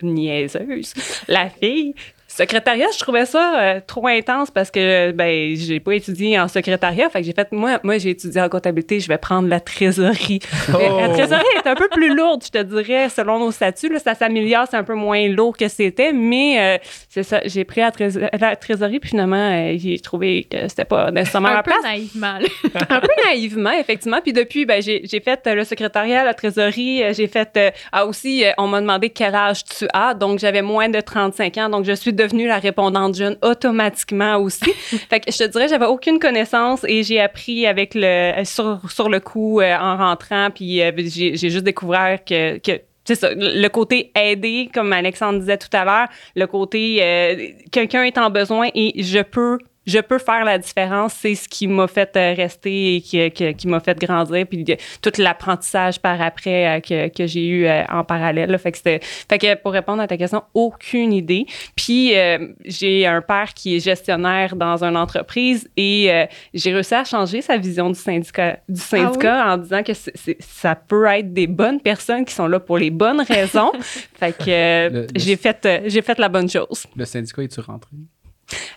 [0.03, 0.93] niaiseuse,
[1.27, 1.93] la fille.
[2.35, 7.09] Secrétariat, je trouvais ça euh, trop intense parce que ben j'ai pas étudié en secrétariat,
[7.09, 10.39] fait que j'ai fait moi moi j'ai étudié en comptabilité, je vais prendre la trésorerie.
[10.69, 11.13] Mais La Oh.
[11.13, 13.89] trésorerie est un peu plus lourde, je te dirais, selon nos statuts.
[13.89, 16.77] Là, ça s'améliore, c'est un peu moins lourd que c'était, mais euh,
[17.09, 17.41] c'est ça.
[17.45, 21.49] J'ai pris la, trésor- la trésorerie, puis finalement, euh, j'ai trouvé que c'était pas nécessairement
[21.49, 21.83] Un ma peu place.
[21.83, 22.37] naïvement.
[22.39, 22.47] là.
[22.89, 24.19] un peu naïvement, effectivement.
[24.23, 27.03] Puis depuis, ben, j'ai j'ai fait euh, le secrétariat, la trésorerie.
[27.03, 27.49] euh, J'ai fait.
[27.57, 30.13] euh, ah, aussi, euh, on m'a demandé quel âge tu as.
[30.13, 31.69] Donc, j'avais moins de 35 ans.
[31.69, 34.71] Donc, je suis devenue la répondante jeune automatiquement aussi.
[35.09, 39.09] fait que je te dirais, j'avais aucune connaissance et j'ai appris avec le, sur, sur
[39.09, 40.49] le coup euh, en rentrant.
[40.53, 42.57] Puis, euh, j'ai j'ai juste découvert que.
[42.59, 47.47] que c'est ça, le côté aider, comme Alexandre disait tout à l'heure, le côté euh,
[47.71, 51.67] quelqu'un est en besoin et je peux je peux faire la différence, c'est ce qui
[51.67, 54.63] m'a fait euh, rester et qui, qui, qui m'a fait grandir, puis
[55.01, 58.49] tout l'apprentissage par après euh, que, que j'ai eu euh, en parallèle.
[58.49, 58.57] là.
[58.57, 61.45] Fait que c'était, fait que pour répondre à ta question, aucune idée.
[61.75, 66.93] Puis euh, j'ai un père qui est gestionnaire dans une entreprise et euh, j'ai réussi
[66.93, 69.93] à changer sa vision du syndicat, du syndicat en disant que
[70.39, 73.71] ça peut être des bonnes personnes qui sont là pour les bonnes raisons.
[74.19, 76.85] fait que euh, j'ai fait, euh, j'ai fait la bonne chose.
[76.95, 77.89] Le syndicat, es-tu rentré?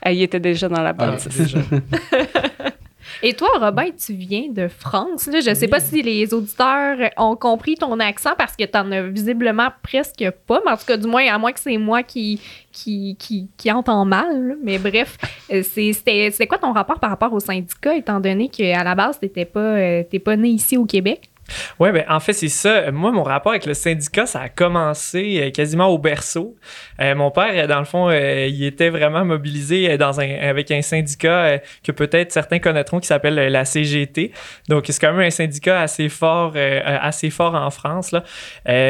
[0.06, 1.36] Euh, il était déjà dans la Ah, bâtisse.
[1.36, 1.58] Déjà.
[3.22, 5.26] Et toi, Robin, tu viens de France.
[5.28, 5.40] Là?
[5.40, 8.90] Je ne sais pas si les auditeurs ont compris ton accent parce que tu en
[8.92, 10.60] as visiblement presque pas.
[10.64, 12.40] Mais en tout cas, du moins, à moins que c'est moi qui,
[12.72, 14.48] qui, qui, qui entend mal.
[14.48, 14.54] là.
[14.62, 15.16] Mais bref,
[15.52, 18.94] euh, c'est- c'était c'était quoi ton rapport par rapport au syndicat, étant donné qu'à la
[18.94, 21.30] base, tu n'étais pas, euh, t'es pas né ici au Québec?
[21.78, 22.90] Ouais, ben en fait, c'est ça.
[22.90, 26.56] Moi, mon rapport avec le syndicat, ça a commencé euh, quasiment au berceau.
[27.00, 31.92] Euh, mon père, euh, dans le fond, il était vraiment mobilisé avec un syndicat que
[31.92, 34.32] peut-être certains connaîtront qui s'appelle la CGT.
[34.68, 38.12] Donc, c'est quand même un syndicat assez fort, assez fort en France.
[38.12, 38.22] Là.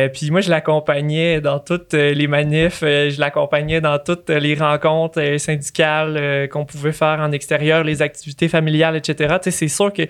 [0.09, 6.49] Puis moi, je l'accompagnais dans toutes les manifs, je l'accompagnais dans toutes les rencontres syndicales
[6.51, 9.37] qu'on pouvait faire en extérieur, les activités familiales, etc.
[9.43, 10.03] Tu sais, c'est sûr que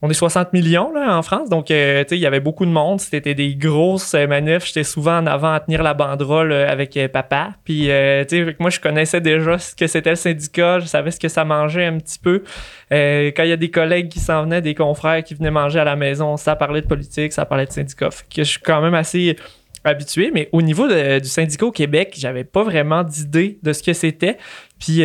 [0.00, 3.00] on est 60 millions là, en France, donc euh, il y avait beaucoup de monde.
[3.00, 4.66] C'était des grosses euh, manifs.
[4.66, 7.54] J'étais souvent en avant à tenir la banderole euh, avec euh, papa.
[7.64, 8.24] Puis euh,
[8.60, 10.78] moi, je connaissais déjà ce que c'était le syndicat.
[10.78, 12.44] Je savais ce que ça mangeait un petit peu.
[12.90, 15.84] Quand il y a des collègues qui s'en venaient, des confrères qui venaient manger à
[15.84, 18.10] la maison, ça parlait de politique, ça parlait de syndicat.
[18.12, 19.36] Fait que je suis quand même assez
[19.82, 20.30] habitué.
[20.32, 24.38] Mais au niveau du syndicat au Québec, j'avais pas vraiment d'idée de ce que c'était.
[24.78, 25.02] Puis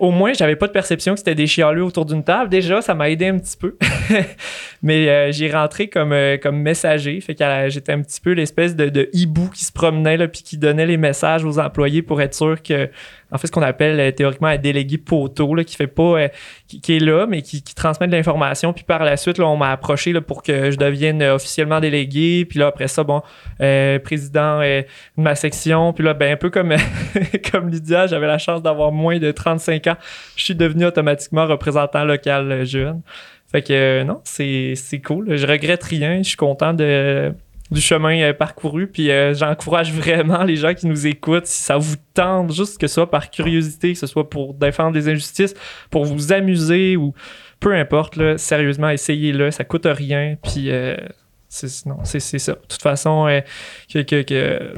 [0.00, 2.48] au moins, j'avais pas de perception que c'était des chialeux autour d'une table.
[2.48, 3.76] Déjà, ça m'a aidé un petit peu.
[4.82, 7.20] Mais euh, j'ai rentré comme, euh, comme messager.
[7.20, 10.42] Fait que j'étais un petit peu l'espèce de, de hibou qui se promenait là, puis
[10.42, 12.88] qui donnait les messages aux employés pour être sûr que,
[13.36, 16.28] en fait, ce qu'on appelle euh, théoriquement un délégué poteau, là, qui fait pas, euh,
[16.66, 18.72] qui, qui est là, mais qui, qui transmet de l'information.
[18.72, 21.78] Puis par la suite, là, on m'a approché là, pour que je devienne euh, officiellement
[21.78, 22.46] délégué.
[22.46, 23.20] Puis là, après ça, bon,
[23.58, 24.84] président de
[25.16, 25.92] ma section.
[25.92, 26.74] Puis là, ben, un peu comme,
[27.52, 29.96] comme Lydia, j'avais la chance d'avoir moins de 35 ans.
[30.34, 33.02] Je suis devenu automatiquement représentant local jeune.
[33.50, 35.36] Fait que euh, non, c'est c'est cool.
[35.36, 36.18] Je regrette rien.
[36.18, 37.32] Je suis content de
[37.70, 38.86] du chemin euh, parcouru.
[38.86, 42.86] Puis euh, j'encourage vraiment les gens qui nous écoutent, si ça vous tente, juste que
[42.86, 45.54] ce soit par curiosité, que ce soit pour défendre des injustices,
[45.90, 47.14] pour vous amuser ou
[47.60, 50.36] peu importe, là, sérieusement, essayez-le, ça coûte rien.
[50.42, 50.96] Puis euh,
[51.48, 52.52] c'est non, c'est c'est ça.
[52.52, 53.40] De toute façon, euh,
[53.92, 54.74] que, que, que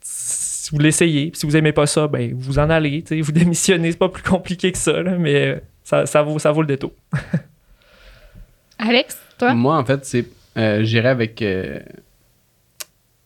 [0.00, 3.32] si vous l'essayez, si vous aimez pas ça, ben vous en allez, tu sais, vous
[3.40, 6.62] démissionnez, c'est pas plus compliqué que ça, là, mais euh, ça, ça vaut ça vaut
[6.62, 6.92] le détour.
[8.78, 9.54] Alex, toi?
[9.54, 10.26] Moi, en fait, c'est.
[10.60, 11.42] Euh, J'irais avec.
[11.42, 11.80] euh,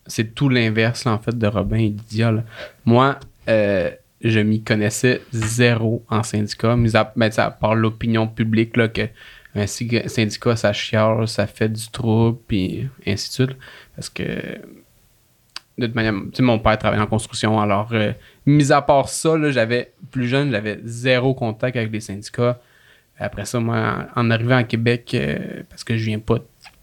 [0.06, 2.44] c'est tout l'inverse, en fait, de Robin et là.
[2.84, 3.18] Moi,
[3.48, 3.90] euh,
[4.22, 9.08] je m'y connaissais zéro en syndicat, mis à, ben, part l'opinion publique, là, que
[9.54, 13.58] un sy- syndicat, ça chiale, ça fait du trouble, puis ainsi de suite.
[13.96, 14.22] Parce que.
[15.76, 17.92] De toute manière, mon père travaille en construction, alors,
[18.46, 22.60] mis à part ça, j'avais, plus jeune, j'avais zéro contact avec les syndicats.
[23.18, 25.16] Après ça, moi, en arrivant à Québec,
[25.68, 26.38] parce que je viens pas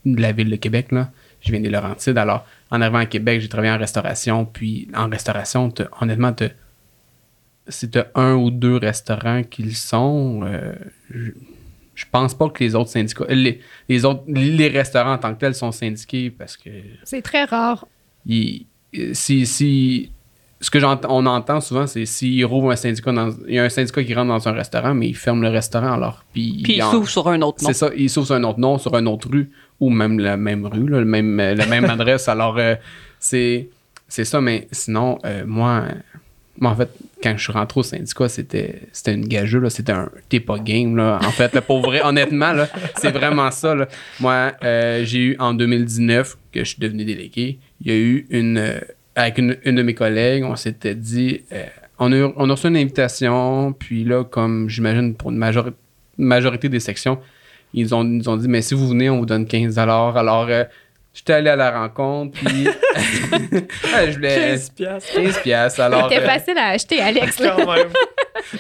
[0.06, 1.12] de la ville de Québec, là,
[1.42, 5.10] je viens des Laurentides, alors, en arrivant à Québec, j'ai travaillé en restauration, puis en
[5.10, 6.50] restauration, honnêtement, t'as
[8.16, 10.74] un ou deux restaurants qui le sont, euh,
[11.10, 11.32] je,
[11.96, 15.40] je pense pas que les autres syndicats, les, les autres, les restaurants en tant que
[15.40, 16.70] tels sont syndiqués parce que
[17.04, 17.88] C'est très rare.
[19.14, 20.12] si
[20.62, 23.64] ce que j'entends, on entend souvent, c'est s'il rouvre un syndicat dans, il y a
[23.64, 26.24] un syndicat qui rentre dans un restaurant, mais il ferme le restaurant alors.
[26.34, 27.68] Puis, Puis il s'ouvre sur un autre nom.
[27.68, 30.38] C'est ça, il s'ouvre sur un autre nom, sur une autre rue, ou même la
[30.38, 32.30] même rue, là, le même, euh, la même adresse.
[32.30, 32.76] Alors, euh,
[33.20, 33.70] c'est,
[34.08, 35.86] c'est ça, mais sinon, euh, moi,
[36.62, 36.90] moi, en fait,
[37.24, 40.60] quand je suis rentré au syndicat, c'était, c'était une gageuse, là, c'était un t'es pas
[40.60, 41.20] game, là.
[41.24, 43.88] En fait, là, pour vrai, honnêtement, là, c'est vraiment ça, là.
[44.20, 48.28] Moi, euh, j'ai eu en 2019 que je suis devenu délégué, il y a eu
[48.30, 48.80] une, euh,
[49.16, 51.64] avec une, une de mes collègues, on s'était dit, euh,
[52.00, 55.74] on, a, on a reçu une invitation, puis là, comme j'imagine pour une majori-
[56.18, 57.20] majorité des sections,
[57.74, 60.18] ils ont, ils nous ont dit, mais si vous venez, on vous donne 15 Alors,
[60.50, 60.64] euh,
[61.14, 65.14] j'étais allé à la rencontre, puis je voulais 15 piastres.
[65.14, 65.80] 15 piastres.
[65.82, 67.40] Alors, C'était euh, facile à acheter, Alex.
[67.40, 67.56] là.
[67.58, 67.88] Quand même.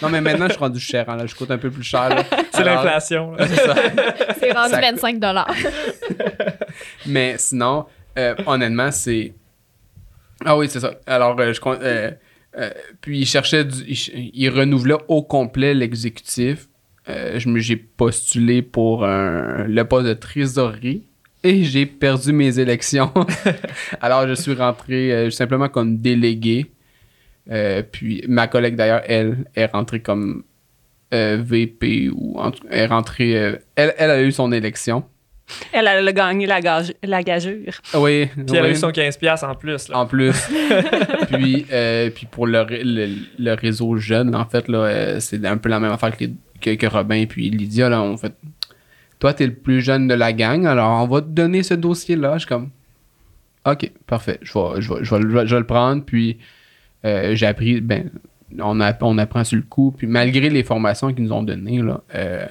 [0.01, 1.09] non, mais maintenant, je suis rendu cher.
[1.09, 2.09] hein, là, je coûte un peu plus cher.
[2.09, 2.23] là.
[2.51, 3.31] C'est Alors, l'inflation.
[3.33, 3.47] là.
[3.49, 3.75] c'est ça.
[4.39, 5.19] C'est rendu Ça- 25
[7.05, 7.85] Mais sinon,
[8.17, 9.33] euh, honnêtement, c'est.
[10.45, 10.93] Ah oui, c'est ça.
[11.05, 12.11] Alors, euh, je euh,
[12.57, 12.69] euh,
[13.01, 13.83] puis, il cherchait du.
[14.33, 16.67] Il, renouvelait au complet l'exécutif.
[17.07, 21.03] Je me- j'ai postulé pour un- le poste de trésorerie
[21.43, 23.11] et j'ai perdu mes élections.
[24.01, 26.71] Alors, je suis rentré simplement comme délégué.
[27.91, 30.43] Puis, ma collègue, d'ailleurs, elle est rentrée comme
[31.11, 33.31] VP ou en est rentrée.
[33.75, 35.03] elle, elle a eu son élection.
[35.71, 37.81] Elle, elle a gagné la, gage- la gageure.
[37.95, 38.25] Oui.
[38.27, 38.69] Puis elle a oui.
[38.71, 39.89] eu son 15 piastres en plus.
[39.89, 39.97] Là.
[39.99, 40.33] En plus.
[41.31, 45.57] puis, euh, puis pour le, le, le réseau jeune, en fait, là, euh, c'est un
[45.57, 47.89] peu la même affaire que, les- que, que Robin puis Lydia.
[47.89, 48.33] Là, on fait,
[49.19, 52.33] toi, t'es le plus jeune de la gang, alors on va te donner ce dossier-là.
[52.33, 52.69] Je suis comme,
[53.65, 54.39] OK, parfait.
[54.41, 56.03] Je vais, je vais, je vais, je vais le prendre.
[56.03, 56.39] Puis,
[57.05, 58.09] euh, j'ai appris, ben,
[58.59, 59.93] on, a, on apprend sur le coup.
[59.95, 62.45] Puis, malgré les formations qu'ils nous ont données, là, euh,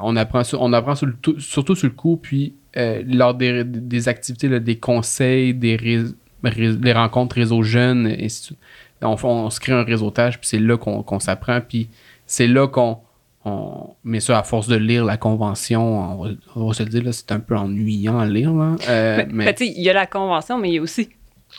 [0.00, 2.16] on apprend, sur, on apprend sur le tout- surtout sur le coup.
[2.16, 6.04] Puis, euh, lors des, des activités, là, des conseils, des, rés-
[6.44, 8.58] ré- des rencontres réseau jeunes, et ainsi de suite.
[9.02, 11.60] On, se crée un réseautage, puis c'est là qu'on s'apprend.
[11.60, 11.88] Puis,
[12.26, 12.98] c'est là qu'on.
[13.44, 16.88] On, mais ça, à force de lire la convention, on va, on va se le
[16.88, 18.52] dire, c'est un peu ennuyant à lire.
[18.52, 18.74] Là.
[18.88, 21.10] Euh, mais, ben, il y a la convention, mais il y a aussi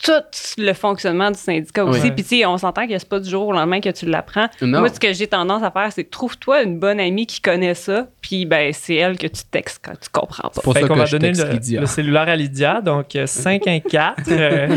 [0.04, 0.12] tout
[0.58, 2.02] le fonctionnement du syndicat aussi.
[2.02, 2.12] Ouais.
[2.12, 4.48] Puis, tu sais, on s'entend que c'est pas du jour au lendemain que tu l'apprends.
[4.62, 8.08] Moi, ce que j'ai tendance à faire, c'est trouve-toi une bonne amie qui connaît ça,
[8.22, 10.62] puis ben, c'est elle que tu textes quand tu comprends pas.
[10.62, 14.16] pour Fait ça qu'on va donner le, le cellulaire à Lydia, donc euh, 514.
[14.30, 14.68] euh,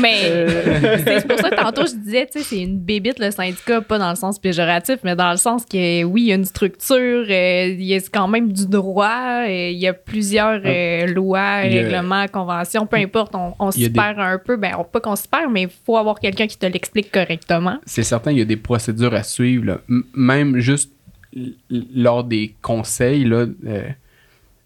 [0.00, 3.30] Mais euh, c'est pour ça que tantôt je disais, tu sais, c'est une bébite le
[3.30, 6.36] syndicat, pas dans le sens péjoratif, mais dans le sens que oui, il y a
[6.36, 10.60] une structure, euh, il y a quand même du droit, euh, il y a plusieurs
[10.64, 14.84] euh, lois, a- règlements, conventions, peu importe, on, on des- perd un peu, ben on-
[14.84, 17.78] pas qu'on s'y perd, mais il faut avoir quelqu'un qui te l'explique correctement.
[17.86, 19.64] c'est certain, il y a des procédures à suivre.
[19.66, 19.80] là.
[20.14, 20.92] Même juste
[21.94, 23.82] lors des conseils, là, euh,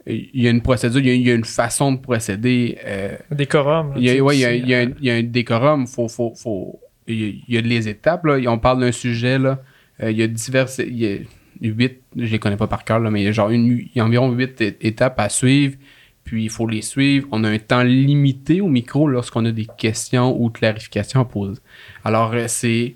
[0.06, 2.78] il y a une procédure, il y a, il y a une façon de procéder.
[2.84, 3.94] euh, décorum.
[3.96, 5.14] il y a, ouais, il y a- il y a un- euh, il y a
[5.14, 5.86] un décorum.
[5.86, 8.24] Faut, faut, faut, il, y a, il y a les étapes.
[8.26, 8.38] Là.
[8.50, 9.38] On parle d'un sujet.
[9.38, 9.60] Là.
[10.02, 10.78] Euh, il y a diverses.
[10.78, 11.18] Il y a
[11.60, 13.90] huit, je les connais pas par cœur, là, mais il y a, genre une, il
[13.94, 15.76] y a environ huit étapes à suivre.
[16.24, 17.26] Puis il faut les suivre.
[17.32, 21.60] On a un temps limité au micro lorsqu'on a des questions ou clarifications à poser.
[22.04, 22.94] Alors, euh, c'est.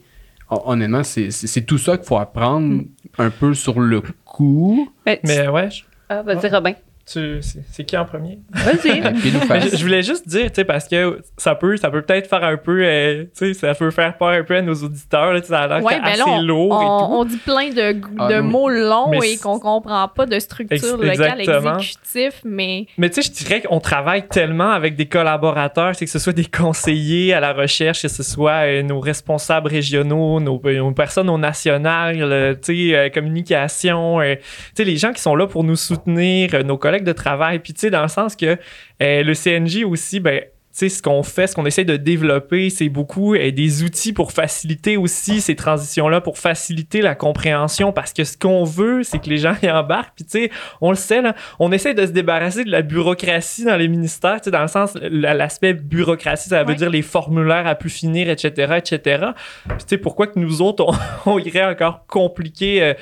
[0.50, 2.84] hon- Honnêtement, c'est c'est- c'est tout ça qu'il faut apprendre
[3.18, 4.90] un peu sur le coup.
[5.04, 6.74] Ben, Mais ouais, je- ah, vas-y, Robin.
[7.10, 8.38] Tu- c'est c'est qui en premier?
[8.52, 9.00] Vas-y.
[9.70, 12.42] Je, je voulais juste dire, tu sais, parce que ça peut, ça peut peut-être faire
[12.44, 15.40] un peu, euh, tu sais, ça peut faire peur un peu à nos auditeurs, là,
[15.40, 17.12] tu sais, ça a l'air Ouais, que ben assez là, on, lourd et on- tout.
[17.14, 18.42] on dit plein de, Ah, de non.
[18.42, 23.28] mots longs et qu'on comprend pas de structure Ex- locale exécutif, mais Mais tu sais,
[23.28, 27.40] je dirais qu'on travaille tellement avec des collaborateurs, c'est que ce soit des conseillers à
[27.40, 32.58] la recherche, que ce soit euh, nos responsables régionaux, nos, euh, nos personnes au national,
[32.62, 34.42] tu sais, euh, communication, euh, tu
[34.76, 37.72] sais, les gens qui sont là pour nous soutenir, euh, nos collègues de travail, puis
[37.72, 38.56] tu sais, dans le sens que
[39.02, 42.68] euh, le CNJ aussi, ben, tu sais, ce qu'on fait, ce qu'on essaie de développer,
[42.68, 48.12] c'est beaucoup euh, des outils pour faciliter aussi ces transitions-là, pour faciliter la compréhension, parce
[48.12, 50.14] que ce qu'on veut, c'est que les gens y embarquent.
[50.14, 50.50] Puis, tu sais,
[50.82, 54.36] on le sait, là, on essaie de se débarrasser de la bureaucratie dans les ministères,
[54.42, 58.28] tu sais, dans le sens, l'aspect bureaucratie, ça veut dire les formulaires à plus finir,
[58.28, 59.28] etc., etc.
[59.66, 60.92] Puis, tu sais, pourquoi que nous autres, on,
[61.32, 62.82] on irait encore compliquer...
[62.82, 62.94] euh,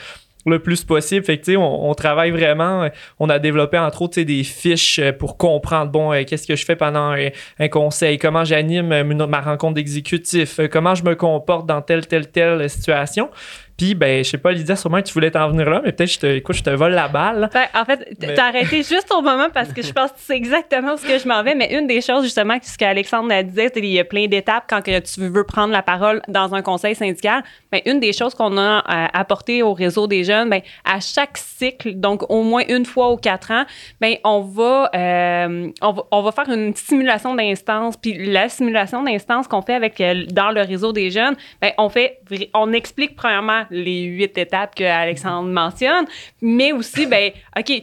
[0.46, 1.24] le plus possible.
[1.24, 2.84] Fait que, tu sais, on, travaille vraiment.
[2.84, 6.56] euh, On a développé, entre autres, des fiches euh, pour comprendre, bon, euh, qu'est-ce que
[6.56, 7.14] je fais pendant
[7.58, 12.68] un, conseil, comment j'anime ma rencontre d'exécutif, comment je me comporte dans telle, telle, telle
[12.68, 13.30] situation.
[13.76, 16.10] Puis, ben, je sais pas, Lydia, sûrement que tu voulais t'en venir là, mais peut-être,
[16.12, 17.50] je te, écoute, je te vole la balle.
[17.52, 20.36] Ben, en fait, Mais- t'as arrêté juste au moment parce que je pense que c'est
[20.36, 21.56] exactement ce que je m'en vais.
[21.56, 24.64] Mais une des choses, justement, ce qu'Alexandre a disait, c'est qu'il y a plein d'étapes
[24.68, 27.42] quand que tu veux prendre la parole dans un conseil syndical.
[27.72, 31.36] Ben, une des choses qu'on a euh, apporté au réseau des jeunes, ben, à chaque
[31.36, 33.64] cycle, donc au moins une fois aux quatre ans,
[34.00, 37.96] ben, on va, euh, on va, on va faire une simulation d'instance.
[37.96, 41.88] Puis la simulation d'instance qu'on fait avec euh, dans le réseau des jeunes, ben, on
[41.88, 42.20] fait,
[42.54, 46.06] on explique premièrement les huit étapes que Alexandre mentionne,
[46.40, 47.82] mais aussi, ben, OK,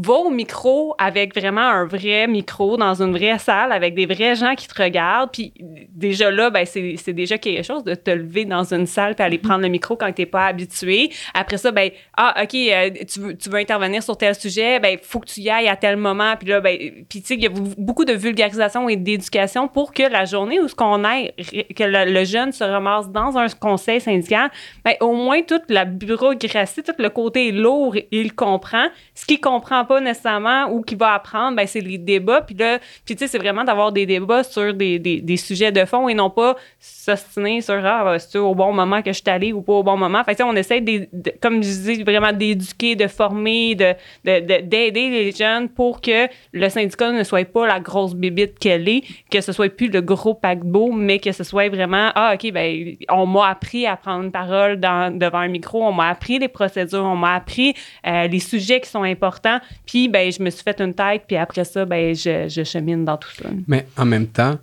[0.00, 4.36] va au micro avec vraiment un vrai micro dans une vraie salle avec des vrais
[4.36, 5.32] gens qui te regardent.
[5.32, 5.52] Puis
[5.90, 9.24] déjà là, ben, c'est c'est déjà quelque chose de te lever dans une salle puis
[9.24, 11.10] aller prendre le micro quand tu n'es pas habitué.
[11.34, 14.98] Après ça, ben, ah, OK, euh, tu, veux, tu veux intervenir sur tel sujet, ben,
[15.02, 16.36] faut que tu y ailles à tel moment.
[16.36, 19.92] Puis là, ben, puis tu sais, il y a beaucoup de vulgarisation et d'éducation pour
[19.92, 21.32] que la journée où ce qu'on aille,
[21.74, 24.48] que le, le jeune se ramasse dans un conseil syndical,
[24.84, 28.86] ben, au moins toute la bureaucratie, tout le côté lourd, il comprend.
[29.14, 32.42] Ce qu'il comprend pas nécessairement ou qu'il va apprendre, ben, c'est les débats.
[32.42, 35.72] Puis là, puis tu sais, c'est vraiment d'avoir des débats sur des, des, des sujets
[35.72, 39.18] de fond et non pas s'ostiner sur ah, ben, c'est au bon moment que je
[39.18, 40.22] suis allé ou pas au bon moment.
[40.24, 41.08] Fait que, on essaie, de,
[41.40, 46.28] comme je dis, vraiment d'éduquer, de former, de, de, de- d'aider les jeunes pour que
[46.52, 50.00] le syndicat ne soit pas la grosse bébite qu'elle est, que ce soit plus le
[50.02, 54.24] gros paquebot, mais que ce soit vraiment ah, OK, ben, on m'a appris à prendre
[54.24, 57.74] une parole devant un micro, on m'a appris les procédures, on m'a appris
[58.06, 61.36] euh, les sujets qui sont importants, puis ben, je me suis fait une tête, puis
[61.36, 63.48] après ça, ben, je, chemine dans tout ça.
[63.66, 64.58] Mais en même temps,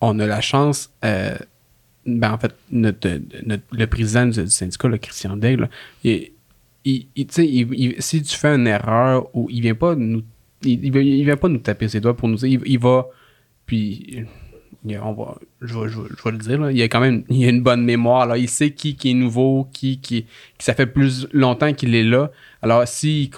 [0.00, 0.90] on a la chance.
[1.04, 1.36] euh,
[2.04, 3.08] ben en fait, notre,
[3.44, 5.68] notre- le président du, syndicat, le Christian Daigle,
[6.04, 6.30] il,
[6.84, 10.22] il- il- si tu fais une erreur ou il vient pas nous.
[10.62, 10.90] Il,
[11.24, 12.60] vient pas nous taper ses doigts pour nous dire.
[12.64, 13.06] Il va.
[13.66, 14.24] Puis.
[15.02, 18.26] On va, je, vais, le dire, il a quand même il a une bonne mémoire.
[18.26, 18.38] Là.
[18.38, 20.26] Il sait qui, qui est nouveau, qui, qui,
[20.58, 22.30] ça fait plus longtemps qu'il est là.
[22.62, 23.30] Alors, s'il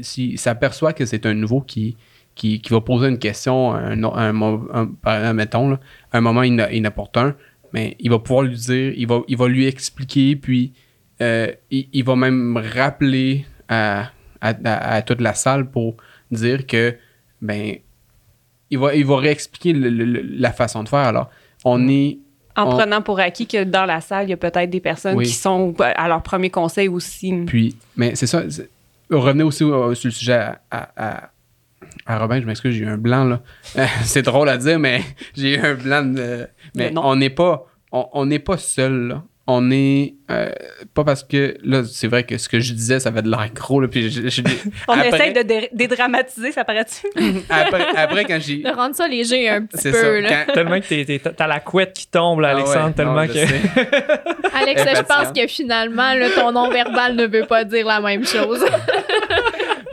[0.00, 1.96] s'il s'aperçoit que c'est un nouveau qui,
[2.34, 5.78] qui, va poser une question, un, un, mettons,
[6.12, 7.34] un moment inopportun,
[7.72, 10.72] mais il va pouvoir lui dire, il va, il va lui expliquer, puis
[11.20, 14.10] euh, il, va même rappeler à,
[14.40, 15.96] à, à- à toute la salle pour
[16.30, 16.96] dire que,
[17.40, 17.76] ben,
[18.72, 21.00] il va, il va réexpliquer le- le- le- la façon de faire.
[21.00, 21.30] Alors,
[21.64, 22.18] on est.
[22.56, 25.16] En on- prenant pour acquis que dans la salle, il y a peut-être des personnes
[25.16, 25.26] Oui.
[25.26, 27.32] qui sont à leur premier conseil aussi.
[27.46, 28.42] Puis, mais c'est ça.
[29.10, 31.30] Revenez aussi euh, sur le sujet à, à, à-
[32.06, 33.40] à Robin, je m'excuse, j'ai eu un blanc là.
[34.04, 35.02] C'est drôle à dire, mais
[35.36, 36.02] j'ai eu un blanc.
[36.04, 37.02] de- mais Non.
[37.04, 39.22] on n'est pas, on on n'est pas seul là.
[39.48, 40.50] On est euh,
[40.94, 43.50] pas parce que là, c'est vrai que ce que je disais, ça avait de l'air
[43.52, 43.88] gros là.
[43.88, 44.40] Puis je- je-
[44.88, 47.08] On après, essaie de dé- dédramatiser, ça paraît-tu?
[47.50, 50.00] après, après, quand j'ai, De rendre ça léger un petit c'est peu.
[50.00, 50.20] ça.
[50.20, 50.44] là.
[50.46, 53.22] quand- Tellement que t'es- t'es- t'as la couette qui tombe, là, Ah Alexandre, ouais, tellement
[53.22, 54.56] non, que.
[54.56, 58.64] Alex, je pense que finalement, là, ton non-verbal ne veut pas dire la même chose.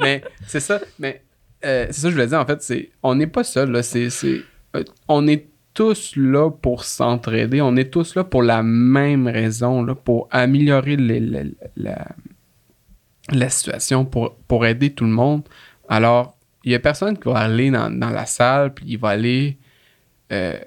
[0.01, 0.79] mais c'est ça.
[0.99, 1.21] Mais
[1.65, 3.83] euh, c'est ça que je voulais dire, en fait, c'est on n'est pas seul, là.
[3.83, 4.41] C'est, c'est,
[4.75, 5.47] euh, on est
[5.79, 7.61] tous là pour s'entraider.
[7.61, 12.05] On est tous là pour la même raison, là, pour améliorer la,
[13.31, 15.43] la situation, pour, pour aider tout le monde.
[15.87, 19.07] Alors, il y a personne qui va aller dans, dans la salle, puis il va
[19.11, 19.57] aller,
[20.33, 20.59] euh,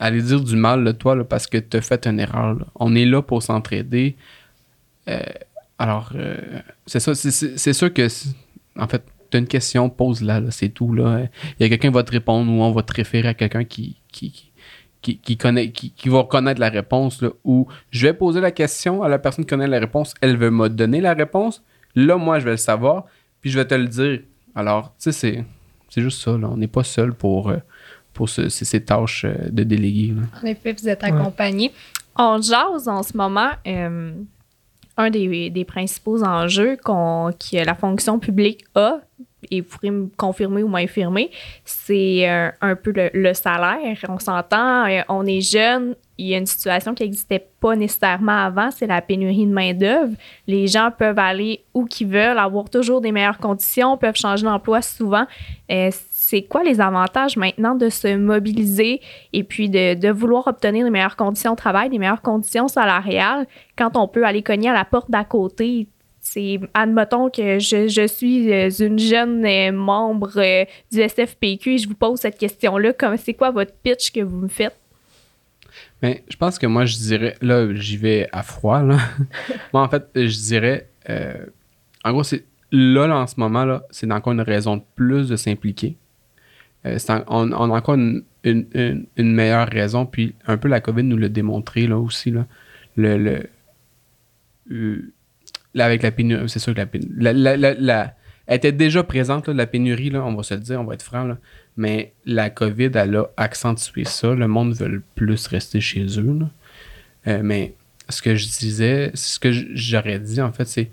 [0.00, 2.56] aller dire du mal de toi là, parce que tu as fait une erreur.
[2.74, 4.16] On est là pour s'entraider.
[5.08, 5.20] Euh,
[5.78, 6.36] alors, euh,
[6.84, 7.14] c'est ça.
[7.14, 8.08] c'est- sûr que,
[8.76, 10.92] en fait, tu as une question, pose-la, là, c'est tout.
[10.94, 11.28] Là.
[11.60, 13.62] Il y a quelqu'un qui va te répondre ou on va te référer à quelqu'un
[13.62, 14.00] qui,
[15.08, 17.22] qui- qui, qui connaît, qui, qui va connaître la réponse.
[17.22, 20.36] Là, ou je vais poser la question à la personne qui connaît la réponse, elle
[20.36, 21.62] veut me donner la réponse.
[21.94, 23.04] Là, moi, je vais le savoir,
[23.40, 24.20] puis je vais te le dire.
[24.54, 25.44] Alors, tu sais, c'est,
[25.88, 26.32] c'est juste ça.
[26.36, 26.48] Là.
[26.50, 27.56] On n'est pas seul pour, euh,
[28.12, 30.14] pour ce- ces, ces tâches euh, de délégué.
[30.14, 30.22] là.
[30.42, 31.72] En effet, vous êtes accompagné.
[32.16, 33.50] On jase en ce moment.
[33.66, 34.12] euh,
[35.00, 38.98] un des, des principaux enjeux qu'on, que la fonction publique a,
[39.50, 41.30] et pourrez me confirmer ou m'infirmer,
[41.64, 43.96] c'est euh, un peu le, salaire.
[44.08, 48.44] On s'entend, euh, on est jeune, il y a une situation qui n'existait pas nécessairement
[48.44, 50.14] avant, c'est la pénurie de main-d'œuvre.
[50.48, 54.82] Les gens peuvent aller où qu'ils veulent, avoir toujours des meilleures conditions, peuvent changer d'emploi
[54.82, 55.26] souvent.
[55.70, 59.00] Euh, c'est quoi les avantages maintenant de se mobiliser
[59.32, 63.46] et puis de, de, vouloir obtenir les meilleures conditions de travail, les meilleures conditions salariales
[63.76, 65.86] quand on peut aller cogner à la porte d'à côté?
[66.20, 71.78] C'est, admettons que je, je, suis euh, une jeune euh, membre euh, du SFPQ et
[71.78, 72.92] je vous pose cette question-là.
[73.16, 74.76] C'est quoi votre pitch que vous me faites?
[76.02, 78.98] Mais je pense que moi, je dirais, là, j'y vais à froid, là.
[79.72, 80.88] moi, en fait, je dirais,
[82.04, 85.28] en gros, c'est là, là, en ce moment, là, c'est encore une raison de plus
[85.28, 85.96] de s'impliquer.
[86.86, 88.24] Euh, on, a encore une,
[89.16, 90.06] meilleure raison.
[90.06, 92.30] Puis un peu la COVID nous l'a démontré là aussi.
[92.30, 92.46] Là.
[92.96, 93.48] Le,
[94.70, 95.12] euh,
[95.84, 97.14] avec la pénurie, c'est sûr que la pénurie.
[97.18, 98.14] La,
[98.46, 101.02] elle était déjà présente, la pénurie, là, on va se le dire, on va être
[101.02, 101.36] franc.
[101.76, 104.34] Mais la COVID, elle a accentué ça.
[104.34, 106.38] Le monde veut plus rester chez eux.
[107.26, 107.74] Euh, mais
[108.08, 110.90] ce que je disais, ce que j'aurais dit, en fait, c'est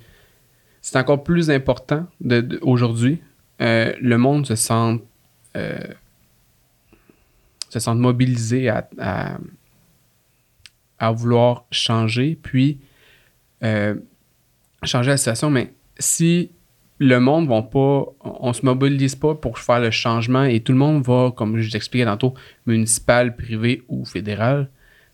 [0.81, 3.19] c'est encore plus important de, aujourd'hui.
[3.59, 4.99] le monde se sent
[5.55, 5.79] euh,
[7.69, 8.87] se sentent mobilisés à,
[10.99, 12.79] à, vouloir changer, puis
[13.63, 13.95] euh,
[14.85, 15.49] changer la situation.
[15.49, 16.51] Mais si
[16.99, 20.77] le monde va pas, on se mobilise pas pour faire le changement et tout le
[20.77, 22.33] monde va, comme je t'expliquais tantôt,
[22.65, 24.69] municipal, privé ou fédéral,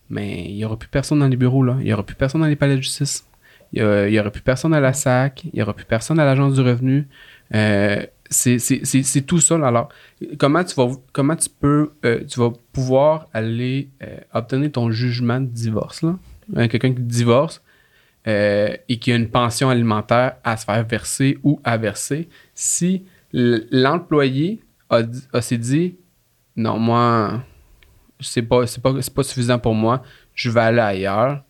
[0.10, 1.78] mais il n'y aura plus personne dans les bureaux, là.
[1.80, 3.26] Il n'y aura plus personne dans les palais de justice.
[3.74, 5.46] Il n'y aura plus personne à la SAC.
[5.46, 7.08] Il n'y aura plus personne à l'Agence du revenu.
[7.56, 9.56] Euh, c'est tout ça.
[9.56, 9.90] Alors,
[10.38, 15.40] comment tu vas comment tu peux euh, tu vas pouvoir aller euh, obtenir ton jugement
[15.40, 16.06] de divorce
[16.56, 17.62] quelqu'un qui divorce
[18.28, 23.06] euh, et qui a une pension alimentaire à se faire verser ou à verser si
[23.34, 25.04] l'employé a,
[25.42, 25.96] s'est dit
[26.56, 27.44] non moi
[28.20, 30.04] c'est pas c'est pas pas suffisant pour moi
[30.36, 31.44] je vais aller ailleurs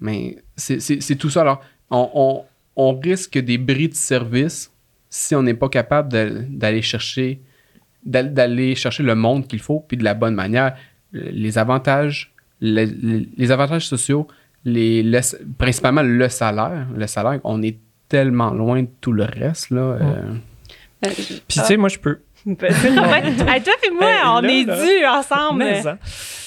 [0.00, 1.42] mais c'est tout ça.
[1.42, 2.44] Alors on, on,
[2.76, 4.72] on risque des bris de service
[5.08, 7.40] si on n'est pas capable d'aller chercher
[8.04, 10.76] d'aller chercher le monde qu'il faut puis de la bonne manière.
[11.12, 14.26] Les avantages les, avantages sociaux
[14.64, 15.20] les
[15.58, 20.22] principalement le salaire le salaire on est tellement loin de tout le reste là euh.
[21.02, 25.98] puis tu sais moi je peux toi et moi on est dus ensemble hein.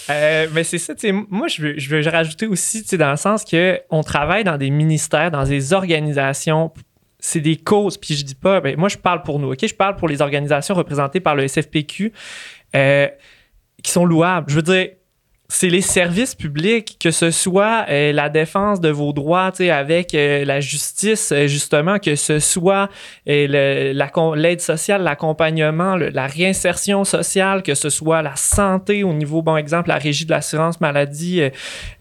[0.09, 2.97] euh, mais, c'est ça, tu sais, moi, je veux, je veux rajouter aussi, tu sais,
[2.97, 6.71] dans le sens que on travaille dans des ministères, dans des organisations
[7.25, 9.65] c'est des causes, puis je dis pas, ben, moi je parle pour nous, ok?
[9.65, 12.11] Je parle pour les organisations représentées par le SFPQ
[12.75, 13.07] euh,
[13.81, 14.49] qui sont louables.
[14.49, 14.89] Je veux dire,
[15.53, 20.43] c'est les services publics, que ce soit euh, la défense de vos droits avec euh,
[20.45, 22.89] la justice, euh, justement, que ce soit
[23.27, 29.89] l'aide sociale, l'accompagnement, la réinsertion sociale, que ce soit la santé au niveau, bon exemple,
[29.89, 31.41] la Régie de l'assurance maladie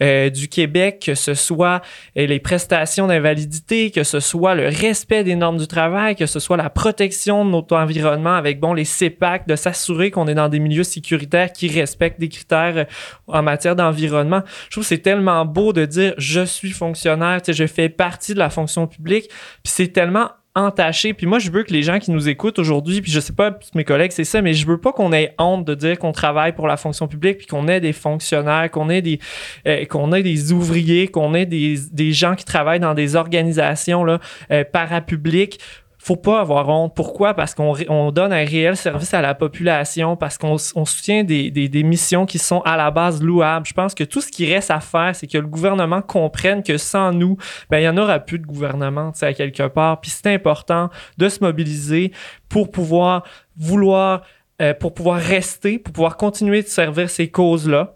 [0.00, 1.82] du Québec, que ce soit
[2.16, 6.56] les prestations d'invalidité, que ce soit le respect des normes du travail, que ce soit
[6.56, 10.58] la protection de notre environnement avec, bon, les CEPAC, de s'assurer qu'on est dans des
[10.58, 12.86] milieux sécuritaires qui respectent des critères
[13.26, 14.42] en matière d'environnement.
[14.66, 18.38] Je trouve que c'est tellement beau de dire je suis fonctionnaire, je fais partie de
[18.38, 19.28] la fonction publique,
[19.62, 21.14] puis c'est tellement entaché.
[21.14, 23.58] Puis moi, je veux que les gens qui nous écoutent aujourd'hui, puis je sais pas,
[23.74, 26.52] mes collègues, c'est ça, mais je veux pas qu'on ait honte de dire qu'on travaille
[26.52, 29.18] pour la fonction publique, puis qu'on ait des fonctionnaires, qu'on ait des
[29.66, 34.04] euh, qu'on ait des ouvriers, qu'on ait des, des gens qui travaillent dans des organisations
[34.04, 34.20] là,
[34.50, 35.58] euh, parapubliques
[36.02, 36.96] faut pas avoir honte.
[36.96, 37.32] Pourquoi?
[37.32, 41.52] Parce qu'on on donne un réel service à la population, parce qu'on on soutient des,
[41.52, 43.66] des, des, missions qui sont à la base louables.
[43.66, 46.76] Je pense que tout ce qui reste à faire, c'est que le gouvernement comprenne que
[46.76, 47.36] sans nous,
[47.70, 50.00] ben, il y en aura plus de gouvernement, tu sais, quelque part.
[50.00, 52.10] Puis c'est important de se mobiliser
[52.48, 53.22] pour pouvoir
[53.56, 54.22] vouloir,
[54.60, 57.94] euh, pour pouvoir rester, pour pouvoir continuer de servir ces causes-là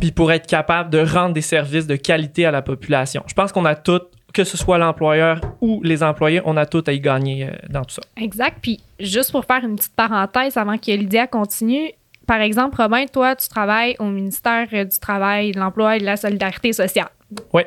[0.00, 3.22] puis pour être capable de rendre des services de qualité à la population.
[3.26, 6.82] Je pense qu'on a toutes que ce soit l'employeur ou les employés, on a tout
[6.86, 8.02] à y gagner euh, dans tout ça.
[8.16, 8.58] Exact.
[8.60, 11.92] Puis juste pour faire une petite parenthèse avant que Lydia continue,
[12.26, 16.16] par exemple, Robin, toi, tu travailles au ministère du Travail, de l'Emploi et de la
[16.16, 17.08] Solidarité sociale.
[17.52, 17.62] Oui.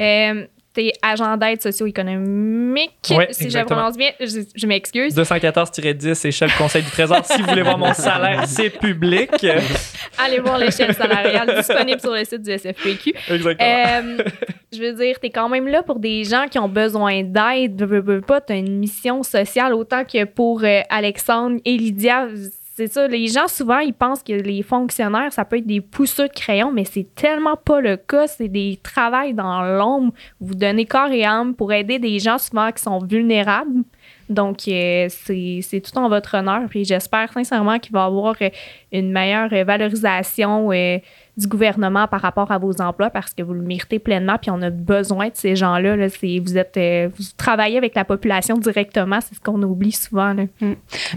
[0.00, 0.46] Euh,
[1.02, 2.92] agent d'aide socio-économique.
[3.30, 5.14] si je prononce bien, je, m'excuse.
[5.16, 7.24] 214-10, échelle Conseil du Trésor.
[7.24, 9.30] si vous voulez voir mon salaire, c'est public.
[10.18, 13.14] Allez voir l'échelle salariale disponible sur le site du SFPQ.
[13.30, 13.68] Exactement.
[13.68, 14.18] Euh,
[14.72, 17.76] je veux dire, tu es quand même là pour des gens qui ont besoin d'aide.
[17.78, 22.26] Tu as une mission sociale autant que pour euh, Alexandre et Lydia
[22.78, 26.28] c'est ça, les gens souvent ils pensent que les fonctionnaires ça peut être des pousseux
[26.28, 28.28] de crayon, mais c'est tellement pas le cas.
[28.28, 30.12] C'est des travails dans l'ombre.
[30.40, 33.82] Vous donnez corps et âme pour aider des gens souvent qui sont vulnérables.
[34.28, 36.68] Donc, euh, c'est tout en votre honneur.
[36.68, 38.50] Puis j'espère sincèrement qu'il va y avoir euh,
[38.92, 40.98] une meilleure valorisation euh,
[41.36, 44.60] du gouvernement par rapport à vos emplois parce que vous le méritez pleinement, puis on
[44.62, 45.94] a besoin de ces gens-là.
[45.94, 46.08] Là.
[46.08, 50.32] C'est, vous, êtes, euh, vous travaillez avec la population directement, c'est ce qu'on oublie souvent.
[50.32, 50.44] Là.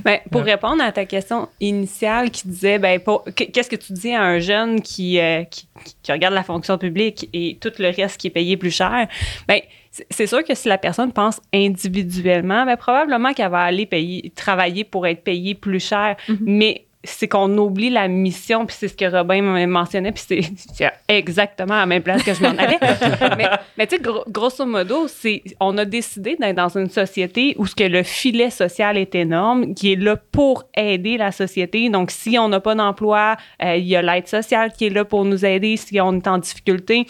[0.03, 2.99] Ben, pour répondre à ta question initiale qui disait, ben,
[3.36, 5.67] qu'est-ce que tu dis à un jeune qui, euh, qui,
[6.03, 9.07] qui regarde la fonction publique et tout le reste qui est payé plus cher?
[9.47, 9.59] Ben,
[9.91, 14.84] c'est- sûr que si la personne pense individuellement, ben, probablement qu'elle va aller payer, travailler
[14.84, 16.15] pour être payée plus cher.
[16.41, 20.91] Mais c'est qu'on oublie la mission, puis c'est ce que Robin m'a mentionné, puis c'est
[21.08, 22.78] exactement à la même place que je m'en allais.
[23.38, 27.56] mais mais tu sais, gros- grosso modo, c'est on a décidé d'être dans une société
[27.58, 31.89] où ce que le filet social est énorme, qui est là pour aider la société.
[31.89, 35.04] Donc, si on n'a pas d'emploi, euh, il y a l'aide sociale qui est là
[35.04, 37.08] pour nous aider si on est en difficulté.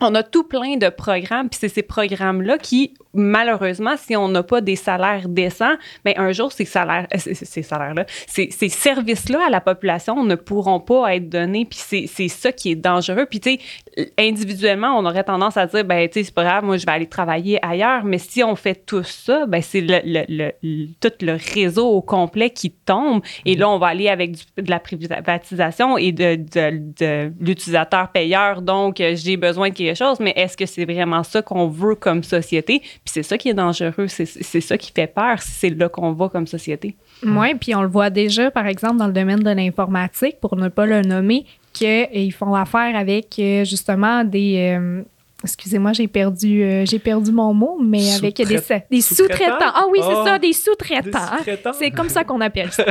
[0.00, 4.42] On a tout plein de programmes, puis c'est ces programmes-là qui, malheureusement, si on n'a
[4.42, 9.40] pas des salaires décents, bien, un jour, ces salaires, euh, ces, salaires-là, ces, ces services-là
[9.46, 13.26] à la population ne pourront pas être donnés, puis c'est, ça qui est dangereux.
[13.28, 13.58] Puis, tu
[13.96, 16.86] sais, individuellement, on aurait tendance à dire, ben, tu sais, c'est pas grave, moi, je
[16.86, 20.52] vais aller travailler ailleurs, mais si on fait tout ça, ben, c'est le, le- le-
[20.62, 24.62] le- tout le réseau au complet qui tombe, et là, on va aller avec du-
[24.62, 29.96] de la privatisation et de, de, de l'utilisateur payeur, donc, euh, j'ai besoin de quelque
[29.96, 32.82] chose, mais est-ce que c'est vraiment ça qu'on veut comme société?
[33.04, 35.90] Puis c'est ça qui est dangereux, c'est, c'est ça qui fait peur si c'est là
[35.90, 36.96] qu'on va comme société.
[37.22, 40.68] Oui, puis on le voit déjà, par exemple, dans le domaine de l'informatique, pour ne
[40.68, 41.44] pas le nommer,
[41.74, 44.74] qu'ils font affaire avec euh, justement des.
[44.78, 45.02] euh,
[45.42, 48.44] Excusez-moi, j'ai perdu, euh, j'ai perdu mon mot, mais avec des,
[48.90, 49.58] des sous-traitants?
[49.74, 51.36] Ah oui, c'est Ah, ça, des sous-traitants.
[51.36, 51.72] sous-traitants.
[51.74, 52.86] C'est comme ça qu'on appelle ça.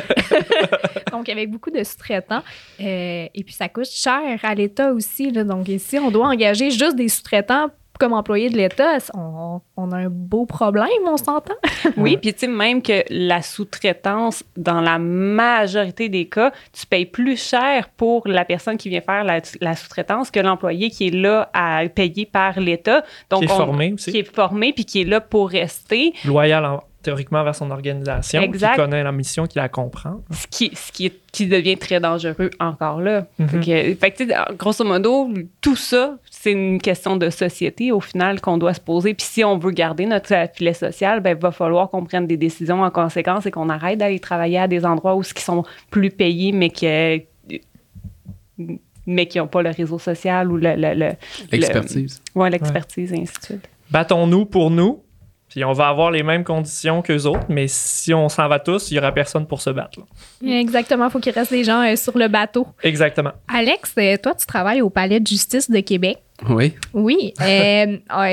[1.12, 2.44] donc, avec beaucoup de sous-traitants.
[2.80, 5.32] Euh, et puis, ça coûte cher à l'État aussi.
[5.32, 5.44] Là.
[5.44, 8.98] Donc, ici, on doit engager juste des sous-traitants comme employés de l'État.
[9.14, 11.54] On, on a un beau problème, on s'entend?
[11.98, 17.06] Oui, puis tu sais, même que la sous-traitance, dans la majorité des cas, tu payes
[17.06, 21.12] plus cher pour la personne qui vient faire la, la sous-traitance que l'employé qui est
[21.16, 23.04] là à payer par l'État.
[23.30, 24.12] Donc, Qui est on- formé aussi.
[24.12, 26.14] Qui est formé puis qui est là pour rester.
[26.26, 28.72] Loyal en- théoriquement vers son organisation, Exact.
[28.72, 30.22] qui connaît la mission, qui la comprend.
[30.32, 33.28] Ce qui, ce qui, est- qui devient très dangereux encore là.
[33.38, 35.30] Fait que, fait que, sais, grosso modo,
[35.62, 39.14] tout ça, c'est une question de société au final qu'on doit se poser.
[39.14, 42.38] Puis si on veut garder notre filet social, ben, il va falloir qu'on prenne des
[42.38, 45.64] décisions en conséquence et qu'on arrête d'aller travailler à des endroits où ce qui sont
[45.92, 47.20] plus payés, mais que
[49.06, 51.12] mais qui n'ont pas le réseau social ou le, le- le-
[51.52, 52.22] L'expertise.
[52.36, 53.70] ouais, l'expertise et ainsi de suite.
[53.92, 55.03] Battons-nous pour nous,
[55.54, 58.90] puis on va avoir les mêmes conditions qu'eux autres, mais si on s'en va tous,
[58.90, 60.00] il n'y aura personne pour se battre.
[60.00, 60.60] là.
[60.60, 62.66] Exactement, il faut qu'il reste des gens euh, sur le bateau.
[62.82, 63.32] Exactement.
[63.48, 66.18] Alex, euh, toi, tu travailles au Palais de justice de Québec.
[66.50, 66.74] Oui.
[66.96, 68.32] Oui, euh, ah,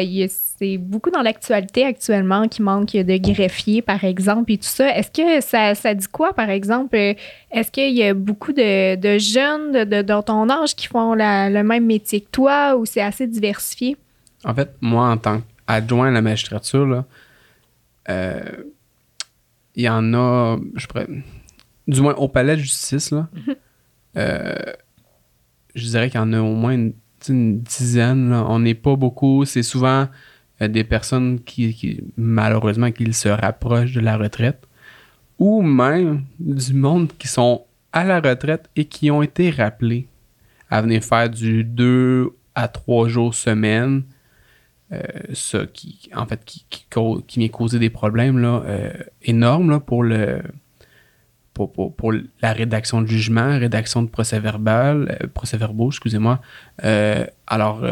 [0.58, 4.96] c'est beaucoup dans l'actualité actuellement qui manque de greffiers, par exemple, et tout ça.
[4.96, 6.96] Est-ce que ça, ça dit quoi, par exemple?
[6.96, 11.12] Est-ce qu'il y a beaucoup de, de jeunes de, de- dans ton âge qui font
[11.12, 13.98] la- le même métier que toi ou c'est assez diversifié?
[14.44, 17.04] En fait, moi, en tant qu'adjoint à la magistrature, là,
[18.08, 18.64] euh,
[19.74, 21.06] il y en a, je pourrais,
[21.86, 23.28] du moins au palais de justice, là,
[24.16, 24.54] euh,
[25.74, 26.92] je dirais qu'il y en a au moins une,
[27.60, 28.30] dizaine.
[28.30, 28.46] là.
[28.48, 29.44] On n'est pas beaucoup.
[29.44, 30.08] C'est souvent
[30.62, 34.66] euh, des personnes qui, qui, malheureusement, qui se rapprochent de la retraite
[35.38, 40.08] ou même du monde qui sont à la retraite et qui ont été rappelés
[40.70, 44.04] à venir faire du 2 à 3 jours semaine.
[44.92, 45.02] Euh,
[45.34, 48.90] ça qui, en fait, qui, qui, cau- qui vient causer des problèmes là, euh,
[49.22, 50.42] énormes là, pour, le,
[51.54, 52.12] pour, pour, pour
[52.42, 56.40] la rédaction de jugement, rédaction de procès-verbal, euh, procès-verbaux, excusez-moi.
[57.46, 57.84] Alors,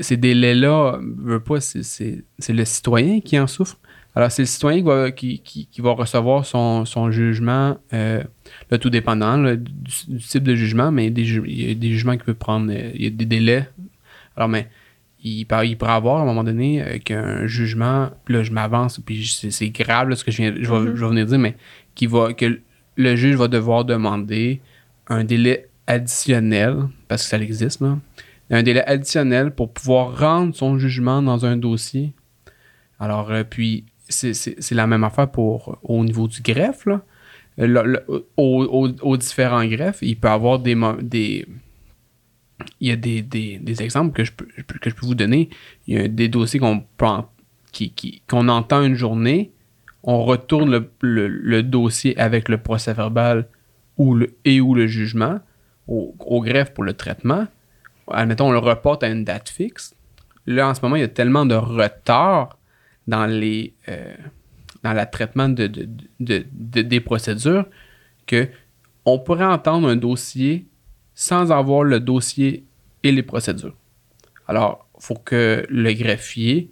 [0.00, 3.78] ces délais-là, veux pas, c'est- le citoyen qui en souffre.
[4.14, 8.90] Alors, c'est le citoyen qui va, qui, qui, va recevoir son, son jugement, là, tout
[8.90, 12.34] dépendant du, type de jugement, mais des ju- il y a des jugements qui peuvent
[12.34, 13.68] prendre, il y a des délais.
[14.34, 14.66] Alors, mais
[15.22, 18.52] il, peut- il pourrait avoir à un moment donné euh, qu'un jugement, puis là, je
[18.52, 21.26] m'avance, puis c'est c'est grave là, ce que je, viens, je, vais, je vais venir
[21.26, 21.56] dire, mais
[21.94, 22.60] qui va, que
[22.96, 24.60] le juge va devoir demander
[25.08, 26.76] un délai additionnel,
[27.08, 27.98] parce que ça existe, là,
[28.50, 32.12] un délai additionnel pour pouvoir rendre son jugement dans un dossier.
[32.98, 37.02] Alors, euh, puis, c'est- c'est c'est la même affaire pour au niveau du greffe, là.
[37.58, 40.74] Le- le- au- au- aux différents greffes, il peut avoir des,
[42.80, 45.50] il y a des, des- des exemples que je, peux, que je peux vous donner.
[45.86, 46.84] Il y a des dossiers qu'on
[47.72, 49.52] qui, qui- entend une journée,
[50.02, 51.28] on retourne le, le-
[51.62, 53.46] dossier avec le procès verbal
[53.96, 55.40] ou le, et ou le jugement
[55.86, 57.46] au, au greffe pour le traitement.
[58.10, 59.94] Admettons, on le reporte à une date fixe.
[60.46, 62.58] Là, en ce moment, il y a tellement de retard
[63.06, 64.14] dans les euh,
[64.82, 65.88] dans le traitement de- de-
[66.50, 67.66] de- des procédures
[68.26, 68.48] que
[69.04, 70.66] on pourrait entendre un dossier
[71.20, 72.64] sans avoir le dossier
[73.02, 73.76] et les procédures.
[74.48, 76.70] Alors, il faut que le greffier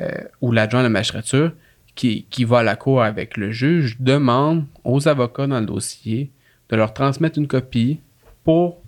[0.00, 0.08] euh,
[0.40, 1.52] ou l'adjoint de la magistrature
[1.94, 6.30] qui, qui va à la cour avec le juge demande aux avocats dans le dossier
[6.70, 8.00] de leur transmettre une copie
[8.42, 8.80] pour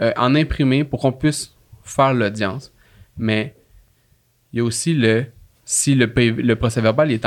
[0.00, 2.72] euh, en imprimer pour qu'on puisse faire l'audience.
[3.18, 3.54] Mais
[4.54, 5.26] il y a aussi le
[5.66, 7.26] si le, PV le procès verbal est,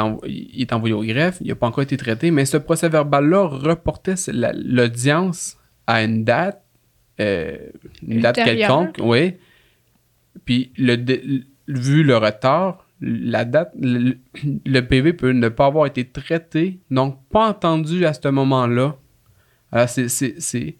[0.57, 4.15] est envoyé au greffe, il n'a pas encore été traité, mais ce procès verbal-là reportait
[4.33, 6.63] la- l'audience à une date,
[7.19, 7.57] euh,
[8.07, 8.67] une date Ultérieure.
[8.69, 9.33] quelconque, oui.
[10.45, 10.95] Puis le,
[11.67, 14.17] vu le retard, la date, le,
[14.65, 18.95] le PV peut ne pas avoir été traité, donc pas entendu à ce moment-là.
[19.71, 20.75] Alors, c'est- c'est- c'est-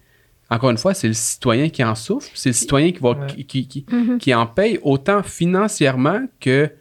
[0.50, 3.28] encore une fois, c'est le citoyen qui en souffre, c'est le citoyen qui, va, Ouais.
[3.28, 4.18] qui, qui- qui- Mhm.
[4.18, 6.72] qui en paye autant financièrement que,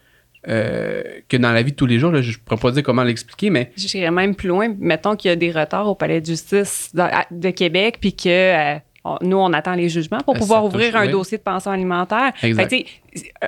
[0.49, 2.11] euh, que dans la vie de tous les jours.
[2.13, 2.23] là.
[2.23, 4.75] je ne pourrais pas dire comment l'expliquer, mais J'irais même plus loin.
[4.79, 8.15] Mettons qu'il y a des retards au palais de justice dans- à- de Québec, puis
[8.15, 8.79] que euh,
[9.23, 12.33] nous, on attend les jugements pour Euh, pouvoir ouvrir un dossier de pension alimentaire.
[12.55, 12.87] Fait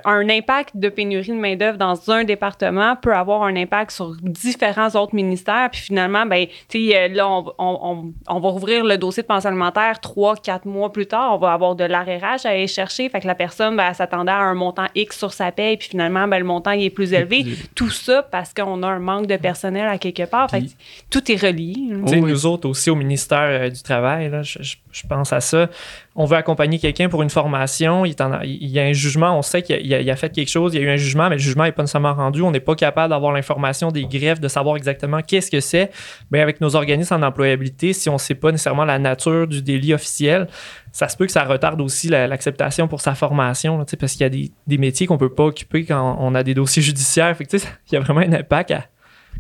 [0.05, 4.89] un impact de pénurie de main-d'œuvre dans un département peut avoir un impact sur différents
[4.91, 5.69] autres ministères.
[5.71, 9.23] Puis finalement, ben, tu sais, euh, là, on, on- on- on va rouvrir le dossier
[9.23, 11.35] de pension alimentaire trois, quatre mois plus tard.
[11.35, 13.09] On va avoir de l'arrérage à aller chercher.
[13.09, 16.27] Fait que la personne, ben, s'attendait à un montant X sur sa paie, puis finalement,
[16.27, 17.45] ben, le montant il est plus élevé.
[17.75, 20.51] Tout ça parce qu'on a un manque de personnel à quelque part.
[20.51, 20.77] Fait que Puis-
[21.11, 21.75] tout est relié.
[22.05, 22.21] Oh oui.
[22.23, 25.69] nous autres aussi au ministère euh, du Travail, là, je, je- je pense à ça.
[26.17, 28.05] On veut accompagner quelqu'un pour une formation.
[28.05, 30.87] Il, y a un jugement, on sait qu'il a, fait quelque chose, il y a
[30.87, 32.43] eu un jugement, mais le jugement n'est pas nécessairement rendu.
[32.43, 35.91] On n'est pas capable d'avoir l'information des greffes, de savoir exactement qu'est-ce que c'est.
[36.33, 39.63] Mais avec nos organismes en employabilité, si on ne sait pas nécessairement la nature du
[39.63, 40.49] délit officiel,
[40.91, 44.25] ça se peut que ça retarde aussi la- l'acceptation pour sa formation, parce qu'il y
[44.25, 47.37] a des, métiers qu'on ne peut pas occuper quand on a des dossiers judiciaires.
[47.37, 48.75] Fait que, il y a vraiment un impact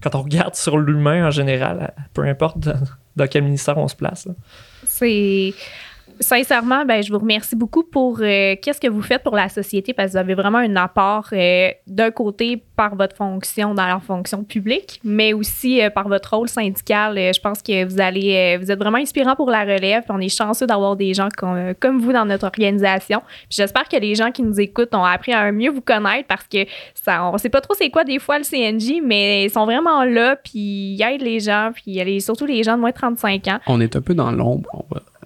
[0.02, 2.80] quand on regarde sur l'humain en général, peu importe dans,
[3.16, 4.28] dans quel ministère on se place.
[4.86, 5.52] C'est.
[6.22, 9.94] Sincèrement, ben, je vous remercie beaucoup pour euh, qu'est-ce que vous faites pour la société
[9.94, 13.98] parce que vous avez vraiment un apport euh, d'un côté par votre fonction dans la
[14.00, 17.16] fonction publique, mais aussi euh, par votre rôle syndical.
[17.16, 20.02] Je pense que vous allez, vous êtes vraiment inspirant pour la relève.
[20.10, 23.22] On est chanceux d'avoir des gens comme, vous dans notre organisation.
[23.48, 26.66] J'espère que les gens qui nous écoutent ont appris à mieux vous connaître parce que
[26.94, 30.04] ça, on sait pas trop c'est quoi des fois le CNJ, mais ils sont vraiment
[30.04, 30.58] là puis
[30.98, 33.58] ils aident les gens puis surtout les gens de moins de 35 ans.
[33.66, 34.68] on est un peu dans l'ombre,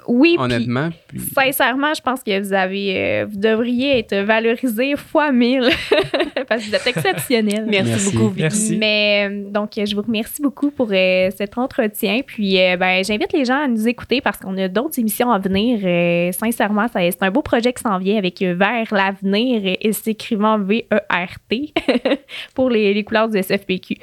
[0.06, 0.90] Oui, puis honnêtement.
[1.08, 5.68] Puis, Sincèrement, je pense que vous avez, euh, vous devriez être valorisé fois mille
[6.48, 7.64] parce que vous êtes exceptionnel.
[7.68, 8.16] Merci, Merci.
[8.16, 8.42] beaucoup, Vicky.
[8.42, 8.76] Merci.
[8.76, 12.20] Mais euh, donc, je vous remercie beaucoup pour euh, cet entretien.
[12.26, 15.38] Puis, euh, ben, j'invite les gens à nous écouter parce qu'on a d'autres émissions à
[15.38, 15.80] venir.
[15.84, 20.58] Euh, sincèrement, ça- c'est un beau projet qui s'en vient avec Vers l'avenir et s'écrivant
[20.58, 21.72] V-E-R-T
[22.54, 23.96] pour les, les couleurs du SFPQ.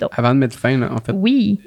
[0.00, 1.60] Donc, avant de mettre fin, là, en fait, oui.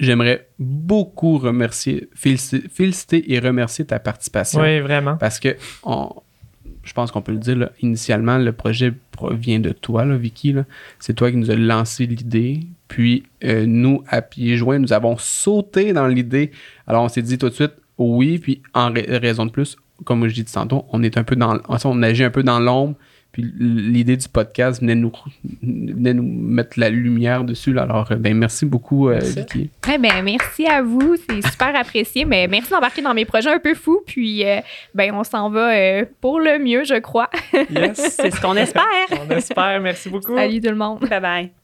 [0.00, 4.60] J'aimerais beaucoup remercier, féliciter, féliciter et remercier ta participation.
[4.60, 5.16] Oui, vraiment.
[5.16, 6.10] Parce que on-
[6.82, 10.52] je pense qu'on peut le dire, là, initialement, le projet provient de toi, là, Vicky.
[10.54, 10.64] là.
[10.98, 12.60] C'est toi qui nous as lancé l'idée.
[12.88, 16.50] Puis euh, nous, à pieds joints, nous avons sauté dans l'idée.
[16.86, 20.26] Alors on s'est dit tout de suite oui, puis en ra- raison de plus, comme
[20.26, 22.94] je dis tantôt, on est un peu dans on agit un peu dans l'ombre.
[23.32, 25.12] Puis l'idée du podcast venait nous,
[25.62, 27.72] venait nous mettre la lumière dessus.
[27.72, 27.82] là.
[27.82, 29.38] Alors, ben, merci beaucoup, euh, Merci.
[29.40, 29.70] Vicky.
[29.92, 32.24] Eh ben, merci à vous, c'est super apprécié.
[32.24, 34.02] Mais merci d'embarquer dans mes projets un peu fous.
[34.06, 34.60] Puis, euh,
[34.94, 37.30] ben, on s'en va euh, pour le mieux, je crois.
[37.70, 38.16] Yes.
[38.16, 38.84] C'est ce qu'on espère.
[39.12, 39.80] On espère.
[39.80, 40.36] Merci beaucoup.
[40.36, 41.00] Salut tout le monde.
[41.08, 41.59] Bye bye.